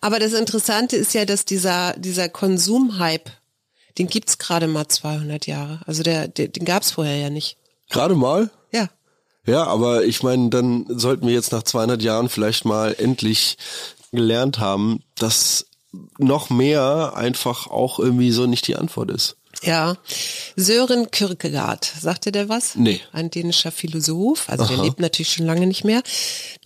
Aber 0.00 0.18
das 0.18 0.32
Interessante 0.32 0.96
ist 0.96 1.14
ja, 1.14 1.24
dass 1.24 1.44
dieser, 1.44 1.94
dieser 1.94 2.28
Konsumhype, 2.28 3.30
den 3.98 4.08
gibt's 4.08 4.38
gerade 4.38 4.66
mal 4.66 4.88
200 4.88 5.46
Jahre. 5.46 5.80
Also 5.86 6.02
der, 6.02 6.28
der 6.28 6.48
den 6.48 6.64
gab's 6.64 6.90
vorher 6.90 7.16
ja 7.16 7.30
nicht. 7.30 7.56
Gerade 7.88 8.14
mal? 8.14 8.50
Ja. 8.72 8.88
Ja, 9.46 9.64
aber 9.64 10.04
ich 10.04 10.22
meine, 10.22 10.50
dann 10.50 10.86
sollten 10.88 11.26
wir 11.26 11.34
jetzt 11.34 11.52
nach 11.52 11.62
200 11.62 12.02
Jahren 12.02 12.28
vielleicht 12.28 12.64
mal 12.64 12.94
endlich 12.96 13.56
gelernt 14.12 14.58
haben, 14.58 15.02
dass 15.16 15.66
noch 16.18 16.50
mehr 16.50 17.12
einfach 17.16 17.66
auch 17.66 17.98
irgendwie 17.98 18.30
so 18.30 18.46
nicht 18.46 18.66
die 18.66 18.76
Antwort 18.76 19.10
ist. 19.10 19.36
Ja, 19.62 19.96
Sören 20.56 21.10
Kierkegaard, 21.10 21.84
sagte 21.84 22.32
der 22.32 22.48
was? 22.48 22.74
Nee. 22.74 23.00
Ein 23.12 23.30
dänischer 23.30 23.70
Philosoph, 23.70 24.48
also 24.48 24.64
Aha. 24.64 24.74
der 24.74 24.84
lebt 24.84 25.00
natürlich 25.00 25.32
schon 25.32 25.46
lange 25.46 25.66
nicht 25.66 25.84
mehr. 25.84 26.02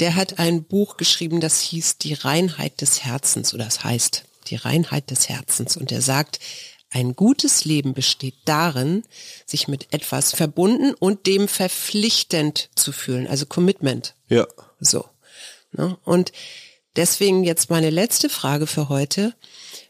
Der 0.01 0.15
hat 0.15 0.39
ein 0.39 0.65
Buch 0.65 0.97
geschrieben, 0.97 1.41
das 1.41 1.61
hieß 1.61 1.99
Die 1.99 2.15
Reinheit 2.15 2.81
des 2.81 3.05
Herzens 3.05 3.53
oder 3.53 3.65
das 3.65 3.85
heißt 3.85 4.25
Die 4.49 4.57
Reinheit 4.57 5.11
des 5.11 5.29
Herzens 5.29 5.77
und 5.77 5.93
er 5.93 6.03
sagt, 6.03 6.41
ein 6.91 7.15
gutes 7.15 7.65
Leben 7.65 7.95
besteht 7.95 8.37
darin, 8.45 9.03
sich 9.45 9.69
mit 9.69 9.93
etwas 9.93 10.33
verbunden 10.33 10.95
und 10.95 11.27
dem 11.27 11.49
verpflichtend 11.49 12.71
zu 12.75 12.93
fühlen, 12.93 13.27
also 13.27 13.45
Commitment. 13.45 14.15
Ja. 14.29 14.47
So. 14.81 15.05
Ne? 15.73 15.99
Und 16.05 16.33
deswegen 16.97 17.45
jetzt 17.45 17.71
meine 17.71 17.91
letzte 17.91 18.29
Frage 18.29 18.67
für 18.67 18.89
heute. 18.89 19.35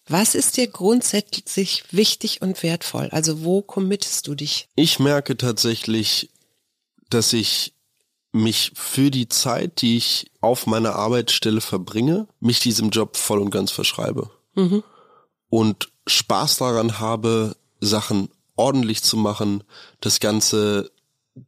Was 0.09 0.35
ist 0.35 0.57
dir 0.57 0.69
grundsätzlich 0.69 1.85
wichtig 1.90 2.42
und 2.42 2.62
wertvoll? 2.62 3.09
Also 3.11 3.45
wo 3.45 3.62
committest 3.62 4.27
du 4.27 4.35
dich? 4.35 4.69
Ich 4.77 4.99
merke 4.99 5.37
tatsächlich, 5.37 6.31
dass 7.11 7.33
ich 7.33 7.73
mich 8.33 8.73
für 8.75 9.11
die 9.11 9.29
Zeit, 9.29 9.81
die 9.81 9.97
ich 9.97 10.31
auf 10.40 10.66
meiner 10.66 10.95
Arbeitsstelle 10.95 11.61
verbringe, 11.61 12.29
mich 12.38 12.61
diesem 12.61 12.90
Job 12.90 13.16
voll 13.16 13.40
und 13.40 13.51
ganz 13.51 13.71
verschreibe. 13.71 14.31
Mhm. 14.55 14.83
Und 15.49 15.90
Spaß 16.07 16.59
daran 16.59 17.01
habe, 17.01 17.57
Sachen 17.81 18.29
ordentlich 18.55 19.03
zu 19.03 19.16
machen, 19.16 19.64
das 20.01 20.21
Ganze 20.21 20.90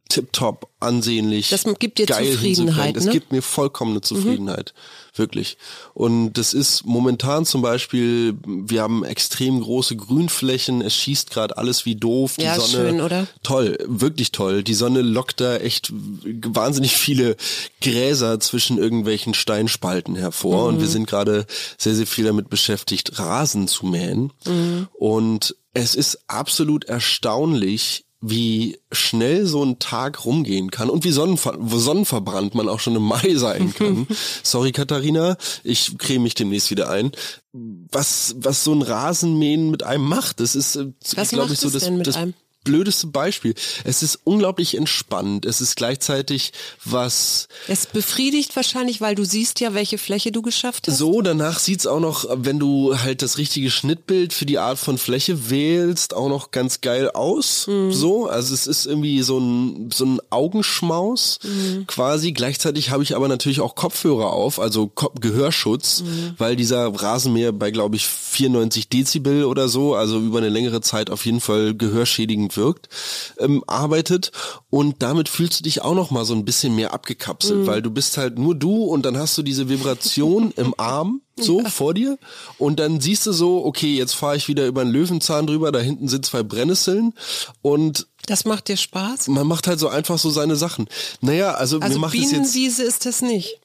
tipptopp, 0.07 0.67
ansehnlich. 0.79 1.49
Das 1.49 1.65
gibt 1.79 1.97
dir 1.97 2.05
geil 2.05 2.31
Zufriedenheit. 2.31 2.95
Das 2.95 3.05
ne? 3.05 3.11
gibt 3.11 3.31
mir 3.31 3.41
vollkommene 3.41 4.01
Zufriedenheit. 4.01 4.73
Mhm. 4.75 5.17
Wirklich. 5.17 5.57
Und 5.93 6.33
das 6.33 6.53
ist 6.53 6.85
momentan 6.85 7.45
zum 7.45 7.61
Beispiel, 7.61 8.37
wir 8.45 8.81
haben 8.81 9.03
extrem 9.03 9.61
große 9.61 9.95
Grünflächen, 9.95 10.81
es 10.81 10.95
schießt 10.95 11.31
gerade 11.31 11.57
alles 11.57 11.85
wie 11.85 11.95
doof. 11.95 12.35
Die 12.37 12.43
ja, 12.43 12.55
Sonne. 12.55 12.89
Schön, 12.89 13.01
oder? 13.01 13.27
Toll, 13.43 13.77
wirklich 13.85 14.31
toll. 14.31 14.63
Die 14.63 14.75
Sonne 14.75 15.01
lockt 15.01 15.41
da 15.41 15.57
echt 15.57 15.91
wahnsinnig 15.91 16.95
viele 16.95 17.35
Gräser 17.81 18.39
zwischen 18.39 18.77
irgendwelchen 18.77 19.33
Steinspalten 19.33 20.15
hervor. 20.15 20.63
Mhm. 20.63 20.75
Und 20.75 20.81
wir 20.81 20.87
sind 20.87 21.07
gerade 21.07 21.45
sehr, 21.77 21.95
sehr 21.95 22.07
viel 22.07 22.25
damit 22.25 22.49
beschäftigt, 22.49 23.19
Rasen 23.19 23.67
zu 23.67 23.85
mähen. 23.85 24.31
Mhm. 24.45 24.87
Und 24.93 25.55
es 25.73 25.95
ist 25.95 26.19
absolut 26.27 26.85
erstaunlich, 26.85 28.05
wie 28.21 28.77
schnell 28.91 29.45
so 29.45 29.63
ein 29.63 29.79
Tag 29.79 30.25
rumgehen 30.25 30.71
kann 30.71 30.89
und 30.89 31.05
wie 31.05 31.11
sonnenver 31.11 31.57
sonnenverbrannt 31.67 32.53
man 32.53 32.67
auch 32.67 32.79
schon 32.79 32.95
im 32.95 33.03
Mai 33.03 33.35
sein 33.35 33.73
kann. 33.77 34.07
Sorry, 34.43 34.71
Katharina, 34.71 35.37
ich 35.63 35.97
creme 35.97 36.23
mich 36.23 36.33
demnächst 36.33 36.69
wieder 36.69 36.89
ein. 36.89 37.11
Was, 37.53 38.35
was 38.37 38.63
so 38.63 38.73
ein 38.73 38.81
Rasenmähen 38.81 39.71
mit 39.71 39.83
einem 39.83 40.03
macht, 40.03 40.39
das 40.41 40.55
ist, 40.55 40.75
äh, 40.75 40.87
glaube 41.29 41.53
ich, 41.53 41.59
so 41.59 41.69
das, 41.69 41.89
das 42.03 42.17
blödeste 42.63 43.07
Beispiel. 43.07 43.53
Es 43.83 44.03
ist 44.03 44.19
unglaublich 44.25 44.75
entspannt. 44.75 45.45
Es 45.45 45.61
ist 45.61 45.75
gleichzeitig 45.75 46.51
was. 46.83 47.47
Es 47.67 47.85
befriedigt 47.85 48.55
wahrscheinlich, 48.55 49.01
weil 49.01 49.15
du 49.15 49.23
siehst 49.23 49.59
ja, 49.59 49.73
welche 49.73 49.97
Fläche 49.97 50.31
du 50.31 50.41
geschafft 50.41 50.87
hast. 50.87 50.97
So, 50.97 51.21
danach 51.21 51.59
sieht's 51.59 51.87
auch 51.87 51.99
noch, 51.99 52.25
wenn 52.29 52.59
du 52.59 52.97
halt 52.99 53.21
das 53.21 53.37
richtige 53.37 53.71
Schnittbild 53.71 54.33
für 54.33 54.45
die 54.45 54.59
Art 54.59 54.77
von 54.77 54.97
Fläche 54.97 55.49
wählst, 55.49 56.13
auch 56.13 56.29
noch 56.29 56.51
ganz 56.51 56.81
geil 56.81 57.09
aus. 57.11 57.67
Mhm. 57.67 57.93
So, 57.93 58.27
also 58.27 58.53
es 58.53 58.67
ist 58.67 58.85
irgendwie 58.85 59.21
so 59.21 59.39
ein, 59.39 59.89
so 59.91 60.05
ein 60.05 60.19
Augenschmaus 60.29 61.39
mhm. 61.43 61.87
quasi. 61.87 62.33
Gleichzeitig 62.33 62.89
habe 62.91 63.03
ich 63.03 63.15
aber 63.15 63.27
natürlich 63.29 63.61
auch 63.61 63.75
Kopfhörer 63.75 64.33
auf, 64.33 64.59
also 64.59 64.87
Ko 64.87 65.11
Gehörschutz, 65.19 66.01
mhm. 66.01 66.33
weil 66.37 66.55
dieser 66.55 66.87
Rasenmäher 66.87 67.51
bei, 67.51 67.71
glaube 67.71 67.95
ich, 67.95 68.05
94 68.05 68.89
Dezibel 68.89 69.45
oder 69.45 69.69
so, 69.69 69.95
also 69.95 70.19
über 70.19 70.39
eine 70.39 70.49
längere 70.49 70.81
Zeit 70.81 71.09
auf 71.09 71.25
jeden 71.25 71.41
Fall 71.41 71.73
gehörschädigend 71.73 72.48
wirkt, 72.57 72.89
ähm, 73.37 73.63
arbeitet 73.67 74.31
und 74.69 75.01
damit 75.01 75.29
fühlst 75.29 75.59
du 75.59 75.63
dich 75.63 75.81
auch 75.81 75.95
noch 75.95 76.11
mal 76.11 76.25
so 76.25 76.33
ein 76.33 76.45
bisschen 76.45 76.75
mehr 76.75 76.93
abgekapselt, 76.93 77.61
mhm. 77.61 77.67
weil 77.67 77.81
du 77.81 77.91
bist 77.91 78.17
halt 78.17 78.37
nur 78.37 78.55
du 78.55 78.83
und 78.83 79.05
dann 79.05 79.17
hast 79.17 79.37
du 79.37 79.41
diese 79.41 79.69
Vibration 79.69 80.51
im 80.55 80.73
Arm 80.77 81.21
so 81.37 81.61
ja. 81.61 81.69
vor 81.69 81.93
dir 81.93 82.17
und 82.57 82.79
dann 82.79 82.99
siehst 82.99 83.25
du 83.25 83.31
so, 83.31 83.65
okay, 83.65 83.95
jetzt 83.95 84.13
fahre 84.13 84.35
ich 84.35 84.47
wieder 84.47 84.67
über 84.67 84.81
einen 84.81 84.91
Löwenzahn 84.91 85.47
drüber, 85.47 85.71
da 85.71 85.79
hinten 85.79 86.07
sind 86.07 86.25
zwei 86.25 86.43
Brennnesseln 86.43 87.13
und 87.61 88.07
das 88.25 88.45
macht 88.45 88.67
dir 88.67 88.77
Spaß? 88.77 89.27
Man 89.29 89.47
macht 89.47 89.65
halt 89.65 89.79
so 89.79 89.87
einfach 89.87 90.19
so 90.19 90.29
seine 90.29 90.55
Sachen. 90.55 90.87
Naja, 91.19 91.53
also, 91.55 91.79
also 91.79 91.95
mir 91.95 92.01
macht 92.01 92.11
Bienenwiese 92.11 92.53
es 92.53 92.77
jetzt, 92.77 92.79
ist 92.79 93.05
das 93.05 93.21
nicht. 93.21 93.59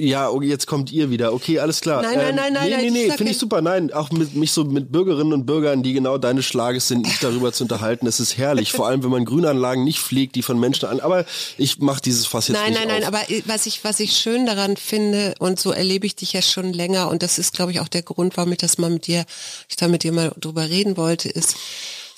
Ja, 0.00 0.30
okay, 0.30 0.46
jetzt 0.46 0.68
kommt 0.68 0.92
ihr 0.92 1.10
wieder. 1.10 1.32
Okay, 1.32 1.58
alles 1.58 1.80
klar. 1.80 2.02
Nein, 2.02 2.16
nein, 2.16 2.34
nein, 2.36 2.52
nein. 2.52 2.70
Nee, 2.70 2.90
nee, 2.90 3.08
nee, 3.08 3.10
finde 3.10 3.32
ich 3.32 3.38
super. 3.38 3.60
Nein, 3.62 3.92
auch 3.92 4.12
mit 4.12 4.36
mich 4.36 4.52
so 4.52 4.62
mit 4.62 4.92
Bürgerinnen 4.92 5.32
und 5.32 5.44
Bürgern, 5.44 5.82
die 5.82 5.92
genau 5.92 6.18
deines 6.18 6.44
Schlages 6.44 6.86
sind, 6.86 7.02
nicht 7.02 7.20
darüber 7.20 7.52
zu 7.52 7.64
unterhalten. 7.64 8.06
Es 8.06 8.20
ist 8.20 8.38
herrlich. 8.38 8.70
Vor 8.70 8.86
allem, 8.86 9.02
wenn 9.02 9.10
man 9.10 9.24
Grünanlagen 9.24 9.82
nicht 9.82 9.98
pflegt, 9.98 10.36
die 10.36 10.42
von 10.42 10.60
Menschen 10.60 10.88
an. 10.88 11.00
Aber 11.00 11.24
ich 11.56 11.80
mache 11.80 12.00
dieses 12.00 12.26
Fass 12.26 12.46
jetzt 12.46 12.56
nein, 12.56 12.70
nicht 12.70 12.78
Nein, 12.78 12.88
nein, 12.88 13.00
nein, 13.00 13.12
aber 13.12 13.20
was 13.46 13.66
ich, 13.66 13.82
was 13.82 13.98
ich 13.98 14.12
schön 14.12 14.46
daran 14.46 14.76
finde, 14.76 15.34
und 15.40 15.58
so 15.58 15.72
erlebe 15.72 16.06
ich 16.06 16.14
dich 16.14 16.32
ja 16.32 16.42
schon 16.42 16.72
länger, 16.72 17.08
und 17.08 17.24
das 17.24 17.40
ist, 17.40 17.52
glaube 17.52 17.72
ich, 17.72 17.80
auch 17.80 17.88
der 17.88 18.02
Grund, 18.02 18.36
warum 18.36 18.52
ich 18.52 18.58
das 18.58 18.78
mal 18.78 18.90
mit 18.90 19.08
dir, 19.08 19.24
ich 19.68 19.74
da 19.74 19.88
mit 19.88 20.04
dir 20.04 20.12
mal 20.12 20.32
drüber 20.38 20.70
reden 20.70 20.96
wollte, 20.96 21.28
ist, 21.28 21.56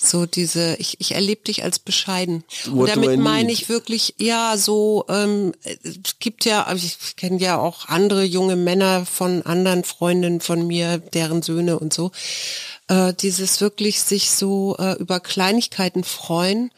so 0.07 0.25
diese, 0.25 0.75
ich, 0.77 0.99
ich 0.99 1.13
erlebe 1.13 1.43
dich 1.43 1.63
als 1.63 1.79
bescheiden. 1.79 2.43
What 2.65 2.89
und 2.89 2.89
damit 2.89 3.19
meine 3.19 3.51
ich 3.51 3.69
wirklich, 3.69 4.15
ja, 4.17 4.57
so, 4.57 5.05
ähm, 5.09 5.53
es 5.63 6.19
gibt 6.19 6.45
ja, 6.45 6.63
also 6.63 6.85
ich 6.85 7.15
kenne 7.15 7.39
ja 7.39 7.59
auch 7.59 7.87
andere 7.87 8.23
junge 8.23 8.55
Männer 8.55 9.05
von 9.05 9.43
anderen 9.43 9.83
Freundinnen 9.83 10.41
von 10.41 10.65
mir, 10.65 10.97
deren 10.97 11.41
Söhne 11.41 11.79
und 11.79 11.93
so, 11.93 12.11
äh, 12.87 13.13
dieses 13.13 13.61
wirklich 13.61 14.01
sich 14.01 14.31
so 14.31 14.75
äh, 14.77 14.93
über 14.93 15.19
Kleinigkeiten 15.19 16.03
freuen 16.03 16.71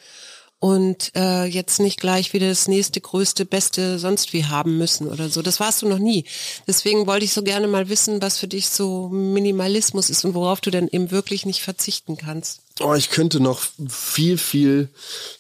und 0.64 1.12
äh, 1.14 1.44
jetzt 1.44 1.82
nicht 1.82 2.00
gleich 2.00 2.32
wieder 2.32 2.48
das 2.48 2.70
nächste, 2.70 3.02
größte, 3.02 3.44
beste 3.44 4.00
sonst 4.00 4.32
wie 4.32 4.46
haben 4.46 4.78
müssen 4.78 5.10
oder 5.10 5.28
so. 5.30 5.42
Das 5.42 5.60
warst 5.60 5.82
du 5.82 5.90
noch 5.90 6.00
nie. 6.00 6.24
Deswegen 6.66 7.06
wollte 7.06 7.26
ich 7.26 7.34
so 7.34 7.44
gerne 7.44 7.68
mal 7.68 7.90
wissen, 7.90 8.22
was 8.22 8.38
für 8.38 8.48
dich 8.48 8.70
so 8.70 9.10
Minimalismus 9.10 10.10
ist 10.10 10.24
und 10.24 10.36
worauf 10.36 10.62
du 10.62 10.72
denn 10.72 10.88
eben 10.88 11.12
wirklich 11.12 11.46
nicht 11.46 11.62
verzichten 11.62 12.16
kannst. 12.16 12.63
Oh, 12.80 12.96
ich 12.96 13.12
könnte 13.12 13.40
noch 13.40 13.62
viel, 13.88 14.40
viel 14.40 14.90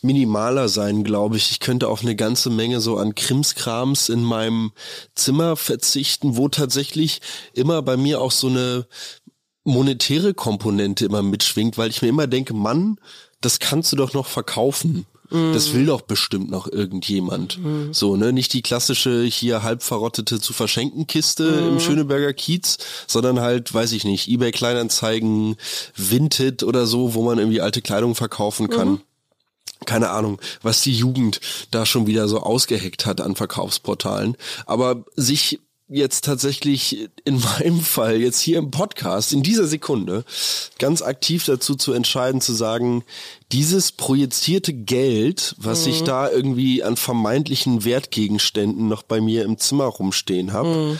minimaler 0.01 0.69
sein, 0.69 1.03
glaube 1.03 1.37
ich. 1.37 1.49
Ich 1.49 1.59
könnte 1.59 1.89
auch 1.89 2.03
eine 2.03 2.15
ganze 2.15 2.51
Menge 2.51 2.79
so 2.79 2.97
an 2.97 3.15
Krimskrams 3.15 4.09
in 4.09 4.23
meinem 4.23 4.71
Zimmer 5.15 5.55
verzichten, 5.55 6.37
wo 6.37 6.47
tatsächlich 6.47 7.21
immer 7.53 7.81
bei 7.81 7.97
mir 7.97 8.21
auch 8.21 8.31
so 8.31 8.47
eine 8.47 8.85
monetäre 9.63 10.35
Komponente 10.35 11.05
immer 11.05 11.23
mitschwingt, 11.23 11.77
weil 11.77 11.89
ich 11.89 12.03
mir 12.03 12.09
immer 12.09 12.27
denke, 12.27 12.53
Mann, 12.53 12.99
das 13.41 13.59
kannst 13.59 13.91
du 13.91 13.95
doch 13.95 14.13
noch 14.13 14.27
verkaufen. 14.27 15.07
Das 15.33 15.73
will 15.73 15.87
doch 15.87 16.01
bestimmt 16.01 16.51
noch 16.51 16.71
irgendjemand. 16.71 17.59
So, 17.91 18.15
ne? 18.15 18.31
Nicht 18.31 18.53
die 18.53 18.61
klassische 18.61 19.23
hier 19.23 19.63
halb 19.63 19.81
verrottete 19.81 20.39
zu 20.39 20.53
verschenken 20.53 21.07
Kiste 21.07 21.43
im 21.43 21.79
Schöneberger 21.79 22.33
Kiez, 22.33 22.77
sondern 23.07 23.39
halt, 23.39 23.73
weiß 23.73 23.93
ich 23.93 24.05
nicht, 24.05 24.27
eBay 24.27 24.51
Kleinanzeigen, 24.51 25.55
Vinted 25.95 26.61
oder 26.61 26.85
so, 26.85 27.15
wo 27.15 27.23
man 27.23 27.39
irgendwie 27.39 27.61
alte 27.61 27.81
Kleidung 27.81 28.13
verkaufen 28.13 28.69
kann. 28.69 29.01
Keine 29.85 30.11
Ahnung, 30.11 30.39
was 30.61 30.81
die 30.81 30.93
Jugend 30.93 31.41
da 31.71 31.85
schon 31.85 32.05
wieder 32.05 32.27
so 32.27 32.39
ausgeheckt 32.39 33.05
hat 33.05 33.19
an 33.19 33.35
Verkaufsportalen. 33.35 34.37
Aber 34.65 35.03
sich 35.15 35.59
jetzt 35.93 36.25
tatsächlich 36.25 37.09
in 37.23 37.39
meinem 37.59 37.79
Fall 37.79 38.17
jetzt 38.21 38.39
hier 38.39 38.57
im 38.57 38.71
Podcast 38.71 39.33
in 39.33 39.43
dieser 39.43 39.67
Sekunde 39.67 40.25
ganz 40.79 41.01
aktiv 41.01 41.45
dazu 41.45 41.75
zu 41.75 41.93
entscheiden, 41.93 42.41
zu 42.41 42.53
sagen, 42.53 43.03
dieses 43.51 43.91
projizierte 43.91 44.73
Geld, 44.73 45.55
was 45.57 45.85
ich 45.85 46.03
da 46.03 46.29
irgendwie 46.29 46.83
an 46.83 46.97
vermeintlichen 46.97 47.85
Wertgegenständen 47.85 48.87
noch 48.87 49.03
bei 49.03 49.21
mir 49.21 49.45
im 49.45 49.57
Zimmer 49.57 49.85
rumstehen 49.85 50.53
habe, 50.53 50.99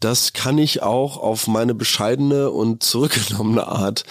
das 0.00 0.32
kann 0.32 0.58
ich 0.58 0.82
auch 0.82 1.16
auf 1.16 1.46
meine 1.46 1.74
bescheidene 1.74 2.50
und 2.50 2.82
zurückgenommene 2.82 3.66
Art 3.68 4.04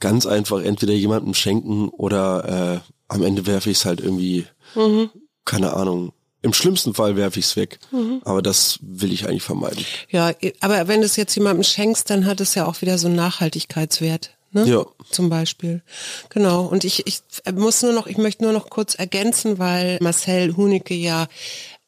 ganz 0.00 0.26
einfach 0.26 0.62
entweder 0.62 0.92
jemandem 0.92 1.34
schenken 1.34 1.88
oder 1.88 2.82
äh, 2.84 2.92
am 3.08 3.22
Ende 3.22 3.46
werfe 3.46 3.70
ich 3.70 3.78
es 3.78 3.84
halt 3.84 4.00
irgendwie, 4.00 4.46
keine 5.44 5.72
Ahnung, 5.74 6.12
im 6.42 6.52
schlimmsten 6.52 6.94
Fall 6.94 7.16
werfe 7.16 7.38
ich 7.38 7.46
es 7.46 7.56
weg. 7.56 7.78
Aber 8.24 8.42
das 8.42 8.78
will 8.82 9.12
ich 9.12 9.26
eigentlich 9.26 9.42
vermeiden. 9.42 9.84
Ja, 10.10 10.32
aber 10.60 10.88
wenn 10.88 11.00
du 11.00 11.06
es 11.06 11.16
jetzt 11.16 11.34
jemandem 11.34 11.64
schenkst, 11.64 12.08
dann 12.10 12.26
hat 12.26 12.40
es 12.40 12.54
ja 12.54 12.66
auch 12.66 12.80
wieder 12.82 12.98
so 12.98 13.08
einen 13.08 13.16
Nachhaltigkeitswert. 13.16 14.30
Ne? 14.52 14.64
Ja. 14.66 14.86
Zum 15.10 15.28
Beispiel. 15.28 15.82
Genau. 16.30 16.64
Und 16.64 16.84
ich, 16.84 17.06
ich 17.06 17.20
muss 17.52 17.82
nur 17.82 17.92
noch, 17.92 18.06
ich 18.06 18.16
möchte 18.16 18.44
nur 18.44 18.52
noch 18.52 18.70
kurz 18.70 18.94
ergänzen, 18.94 19.58
weil 19.58 19.98
Marcel 20.00 20.56
Hunicke 20.56 20.94
ja 20.94 21.26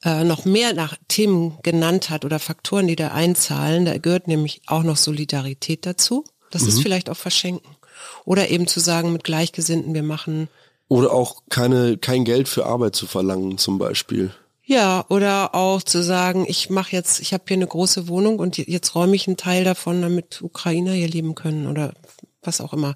äh, 0.04 0.24
noch 0.24 0.44
mehr 0.44 0.74
nach 0.74 0.96
Themen 1.08 1.58
genannt 1.62 2.10
hat 2.10 2.24
oder 2.24 2.38
Faktoren, 2.38 2.86
die 2.86 2.96
da 2.96 3.08
einzahlen. 3.08 3.84
Da 3.84 3.96
gehört 3.98 4.28
nämlich 4.28 4.60
auch 4.66 4.82
noch 4.82 4.96
Solidarität 4.96 5.86
dazu. 5.86 6.24
Das 6.50 6.62
ist 6.62 6.80
vielleicht 6.82 7.10
auch 7.10 7.16
Verschenken. 7.16 7.76
Oder 8.24 8.48
eben 8.50 8.66
zu 8.66 8.80
sagen, 8.80 9.12
mit 9.12 9.24
Gleichgesinnten, 9.24 9.94
wir 9.94 10.02
machen 10.02 10.48
Oder 10.88 11.12
auch 11.12 11.42
keine, 11.50 11.98
kein 11.98 12.24
Geld 12.24 12.48
für 12.48 12.66
Arbeit 12.66 12.96
zu 12.96 13.06
verlangen, 13.06 13.58
zum 13.58 13.78
Beispiel. 13.78 14.32
Ja, 14.64 15.06
oder 15.08 15.54
auch 15.54 15.82
zu 15.82 16.02
sagen, 16.02 16.44
ich 16.46 16.68
mache 16.68 16.92
jetzt, 16.92 17.20
ich 17.20 17.32
habe 17.32 17.44
hier 17.48 17.56
eine 17.56 17.66
große 17.66 18.08
Wohnung 18.08 18.38
und 18.38 18.58
jetzt 18.58 18.94
räume 18.94 19.16
ich 19.16 19.26
einen 19.26 19.38
Teil 19.38 19.64
davon, 19.64 20.02
damit 20.02 20.42
Ukrainer 20.42 20.92
hier 20.92 21.08
leben 21.08 21.34
können 21.34 21.66
oder 21.66 21.94
was 22.42 22.60
auch 22.60 22.72
immer. 22.72 22.94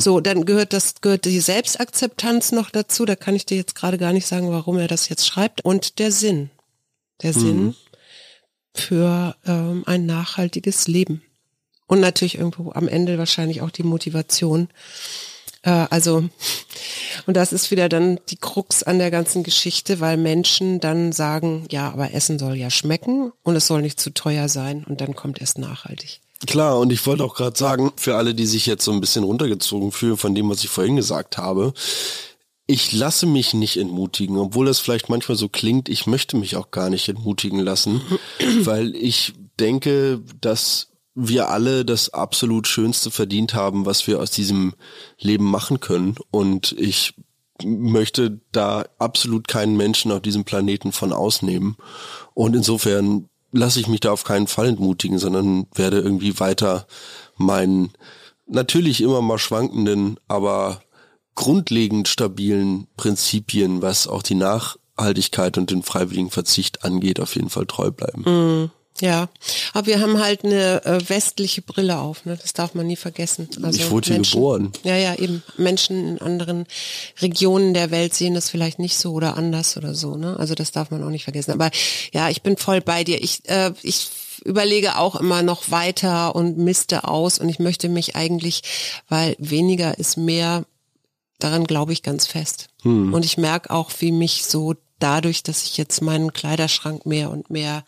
So, 0.00 0.20
dann 0.20 0.44
gehört 0.44 0.72
das 0.72 1.00
gehört 1.00 1.24
die 1.24 1.40
Selbstakzeptanz 1.40 2.52
noch 2.52 2.70
dazu. 2.70 3.04
Da 3.04 3.16
kann 3.16 3.34
ich 3.34 3.46
dir 3.46 3.56
jetzt 3.56 3.74
gerade 3.74 3.98
gar 3.98 4.12
nicht 4.12 4.26
sagen, 4.26 4.50
warum 4.50 4.78
er 4.78 4.86
das 4.86 5.08
jetzt 5.08 5.26
schreibt. 5.26 5.64
Und 5.64 5.98
der 5.98 6.12
Sinn, 6.12 6.50
der 7.22 7.32
Sinn 7.32 7.74
für 8.74 9.34
ähm, 9.46 9.82
ein 9.86 10.04
nachhaltiges 10.06 10.88
Leben 10.88 11.22
und 11.86 12.00
natürlich 12.00 12.36
irgendwo 12.36 12.72
am 12.72 12.88
Ende 12.88 13.18
wahrscheinlich 13.18 13.62
auch 13.62 13.70
die 13.70 13.82
Motivation. 13.82 14.68
Äh, 15.64 15.86
also 15.90 16.24
und 17.26 17.36
das 17.36 17.52
ist 17.52 17.70
wieder 17.70 17.88
dann 17.88 18.18
die 18.28 18.36
Krux 18.36 18.82
an 18.82 18.98
der 18.98 19.10
ganzen 19.10 19.42
Geschichte, 19.42 20.00
weil 20.00 20.16
Menschen 20.16 20.80
dann 20.80 21.12
sagen, 21.12 21.66
ja, 21.70 21.90
aber 21.90 22.12
Essen 22.12 22.38
soll 22.38 22.56
ja 22.56 22.70
schmecken 22.70 23.32
und 23.42 23.56
es 23.56 23.66
soll 23.66 23.82
nicht 23.82 24.00
zu 24.00 24.10
teuer 24.10 24.48
sein 24.48 24.84
und 24.88 25.00
dann 25.00 25.14
kommt 25.14 25.40
es 25.40 25.56
nachhaltig. 25.56 26.20
Klar, 26.46 26.78
und 26.78 26.92
ich 26.92 27.06
wollte 27.06 27.24
auch 27.24 27.34
gerade 27.34 27.58
sagen, 27.58 27.92
für 27.96 28.16
alle, 28.16 28.34
die 28.34 28.46
sich 28.46 28.66
jetzt 28.66 28.84
so 28.84 28.92
ein 28.92 29.00
bisschen 29.00 29.24
runtergezogen 29.24 29.92
fühlen 29.92 30.18
von 30.18 30.34
dem, 30.34 30.50
was 30.50 30.62
ich 30.62 30.68
vorhin 30.68 30.96
gesagt 30.96 31.38
habe, 31.38 31.72
ich 32.66 32.92
lasse 32.92 33.26
mich 33.26 33.54
nicht 33.54 33.76
entmutigen, 33.76 34.38
obwohl 34.38 34.66
das 34.66 34.78
vielleicht 34.78 35.08
manchmal 35.08 35.36
so 35.36 35.48
klingt, 35.48 35.88
ich 35.88 36.06
möchte 36.06 36.36
mich 36.36 36.56
auch 36.56 36.70
gar 36.70 36.90
nicht 36.90 37.08
entmutigen 37.08 37.60
lassen, 37.60 38.02
weil 38.60 38.94
ich 38.96 39.34
denke, 39.58 40.22
dass 40.40 40.88
wir 41.14 41.48
alle 41.48 41.84
das 41.84 42.12
absolut 42.12 42.66
Schönste 42.66 43.10
verdient 43.10 43.54
haben, 43.54 43.86
was 43.86 44.06
wir 44.06 44.20
aus 44.20 44.30
diesem 44.30 44.74
Leben 45.18 45.44
machen 45.44 45.80
können. 45.80 46.16
Und 46.30 46.72
ich 46.72 47.14
möchte 47.62 48.40
da 48.52 48.84
absolut 48.98 49.46
keinen 49.46 49.76
Menschen 49.76 50.10
auf 50.10 50.22
diesem 50.22 50.44
Planeten 50.44 50.92
von 50.92 51.12
ausnehmen. 51.12 51.76
Und 52.34 52.56
insofern 52.56 53.28
lasse 53.52 53.78
ich 53.78 53.86
mich 53.86 54.00
da 54.00 54.10
auf 54.10 54.24
keinen 54.24 54.48
Fall 54.48 54.66
entmutigen, 54.66 55.18
sondern 55.18 55.66
werde 55.74 56.00
irgendwie 56.00 56.40
weiter 56.40 56.86
meinen 57.36 57.92
natürlich 58.46 59.00
immer 59.00 59.22
mal 59.22 59.38
schwankenden, 59.38 60.18
aber 60.26 60.82
grundlegend 61.36 62.08
stabilen 62.08 62.88
Prinzipien, 62.96 63.82
was 63.82 64.08
auch 64.08 64.22
die 64.22 64.34
Nachhaltigkeit 64.34 65.56
und 65.58 65.70
den 65.70 65.82
freiwilligen 65.82 66.30
Verzicht 66.30 66.84
angeht, 66.84 67.20
auf 67.20 67.36
jeden 67.36 67.50
Fall 67.50 67.66
treu 67.66 67.90
bleiben. 67.92 68.70
Ja, 69.04 69.28
aber 69.74 69.86
wir 69.86 70.00
haben 70.00 70.18
halt 70.18 70.44
eine 70.44 70.82
äh, 70.86 71.08
westliche 71.10 71.60
Brille 71.60 71.98
auf, 71.98 72.24
ne? 72.24 72.38
Das 72.40 72.54
darf 72.54 72.74
man 72.74 72.86
nie 72.86 72.96
vergessen. 72.96 73.50
Also 73.62 73.78
Ich 73.78 73.90
wurde 73.90 74.14
hier 74.14 74.22
geboren. 74.22 74.72
Ja, 74.82 74.96
ja, 74.96 75.14
eben. 75.16 75.42
Menschen 75.58 76.08
in 76.08 76.18
anderen 76.22 76.64
Regionen 77.20 77.74
der 77.74 77.90
Welt 77.90 78.14
sehen 78.14 78.32
das 78.32 78.48
vielleicht 78.48 78.78
nicht 78.78 78.96
so 78.96 79.12
oder 79.12 79.36
anders 79.36 79.76
oder 79.76 79.94
so, 79.94 80.16
ne? 80.16 80.38
Also 80.38 80.54
das 80.54 80.72
darf 80.72 80.90
man 80.90 81.02
auch 81.02 81.10
nicht 81.10 81.24
vergessen. 81.24 81.52
Aber 81.52 81.70
ja, 82.14 82.30
ich 82.30 82.40
bin 82.40 82.56
voll 82.56 82.80
bei 82.80 83.04
dir. 83.04 83.22
Ich, 83.22 83.46
äh, 83.46 83.72
ich 83.82 84.08
überlege 84.42 84.96
auch 84.96 85.16
immer 85.16 85.42
noch 85.42 85.70
weiter 85.70 86.34
und 86.34 86.56
misste 86.56 87.06
aus 87.06 87.38
und 87.38 87.50
ich 87.50 87.58
möchte 87.58 87.90
mich 87.90 88.16
eigentlich, 88.16 88.62
weil 89.10 89.36
weniger 89.38 89.98
ist 89.98 90.16
mehr, 90.16 90.64
daran 91.38 91.64
glaube 91.64 91.92
ich 91.92 92.02
ganz 92.02 92.26
fest. 92.26 92.68
Und 93.12 93.24
ich 93.26 93.36
merke 93.36 93.70
auch, 93.70 93.90
wie 93.98 94.12
mich 94.12 94.46
so 94.46 94.74
dadurch, 94.98 95.42
dass 95.42 95.64
ich 95.64 95.76
jetzt 95.76 96.02
meinen 96.02 96.32
Kleiderschrank 96.32 97.06
mehr 97.06 97.30
und 97.30 97.50
mehr 97.50 97.84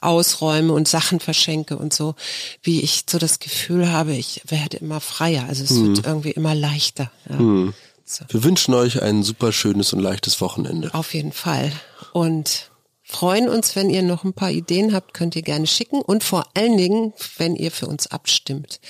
ausräume 0.00 0.72
und 0.72 0.88
Sachen 0.88 1.20
verschenke 1.20 1.76
und 1.76 1.92
so, 1.92 2.14
wie 2.62 2.80
ich 2.80 3.04
so 3.08 3.18
das 3.18 3.38
Gefühl 3.38 3.90
habe, 3.90 4.14
ich 4.14 4.42
werde 4.46 4.78
immer 4.78 5.00
freier. 5.00 5.46
Also 5.48 5.64
es 5.64 5.74
wird 5.74 6.06
irgendwie 6.06 6.30
immer 6.32 6.54
leichter. 6.54 7.10
Ja. 7.28 7.72
So. 8.08 8.24
Wir 8.28 8.44
wünschen 8.44 8.72
euch 8.72 9.02
ein 9.02 9.24
super 9.24 9.52
schönes 9.52 9.92
und 9.92 9.98
leichtes 9.98 10.40
Wochenende. 10.40 10.94
Auf 10.94 11.12
jeden 11.12 11.32
Fall. 11.32 11.72
Und 12.12 12.70
freuen 13.02 13.48
uns, 13.48 13.74
wenn 13.74 13.90
ihr 13.90 14.02
noch 14.02 14.22
ein 14.22 14.32
paar 14.32 14.52
Ideen 14.52 14.94
habt, 14.94 15.12
könnt 15.12 15.34
ihr 15.34 15.42
gerne 15.42 15.66
schicken. 15.66 16.00
Und 16.02 16.22
vor 16.22 16.44
allen 16.54 16.76
Dingen, 16.76 17.14
wenn 17.36 17.56
ihr 17.56 17.72
für 17.72 17.88
uns 17.88 18.06
abstimmt, 18.06 18.80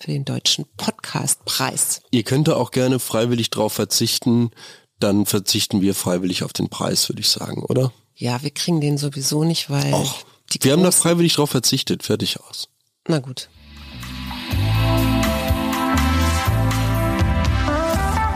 für 0.00 0.10
den 0.10 0.24
deutschen 0.24 0.64
Podcastpreis. 0.76 2.00
Ihr 2.10 2.24
könnt 2.24 2.48
da 2.48 2.56
auch 2.56 2.72
gerne 2.72 2.98
freiwillig 2.98 3.50
drauf 3.50 3.72
verzichten, 3.72 4.50
dann 5.04 5.26
verzichten 5.26 5.82
wir 5.82 5.94
freiwillig 5.94 6.42
auf 6.42 6.52
den 6.52 6.68
Preis, 6.68 7.08
würde 7.08 7.20
ich 7.20 7.28
sagen, 7.28 7.62
oder? 7.62 7.92
Ja, 8.16 8.42
wir 8.42 8.50
kriegen 8.50 8.80
den 8.80 8.96
sowieso 8.96 9.44
nicht, 9.44 9.70
weil 9.70 9.92
Och, 9.92 10.24
wir 10.60 10.72
haben 10.72 10.82
da 10.82 10.90
freiwillig 10.90 11.34
drauf 11.34 11.50
verzichtet, 11.50 12.02
fertig 12.02 12.40
aus. 12.40 12.68
Na 13.06 13.18
gut. 13.18 13.48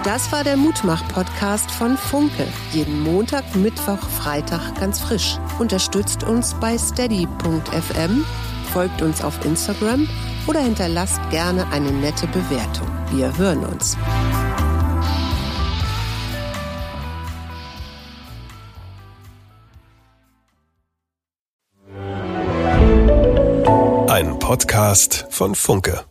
Das 0.04 0.30
war 0.32 0.44
der 0.44 0.56
Mutmach-Podcast 0.56 1.70
von 1.70 1.96
Funke. 1.96 2.46
Jeden 2.72 3.02
Montag, 3.02 3.56
Mittwoch, 3.56 3.98
Freitag 3.98 4.78
ganz 4.78 5.00
frisch. 5.00 5.36
Unterstützt 5.58 6.22
uns 6.22 6.54
bei 6.60 6.78
steady.fm, 6.78 8.24
folgt 8.72 9.02
uns 9.02 9.22
auf 9.22 9.44
Instagram 9.44 10.08
oder 10.46 10.60
hinterlasst 10.60 11.20
gerne 11.30 11.66
eine 11.68 11.92
nette 11.92 12.26
Bewertung. 12.26 12.88
Wir 13.10 13.36
hören 13.36 13.64
uns. 13.64 13.96
Podcast 24.48 25.26
von 25.28 25.54
Funke. 25.54 26.07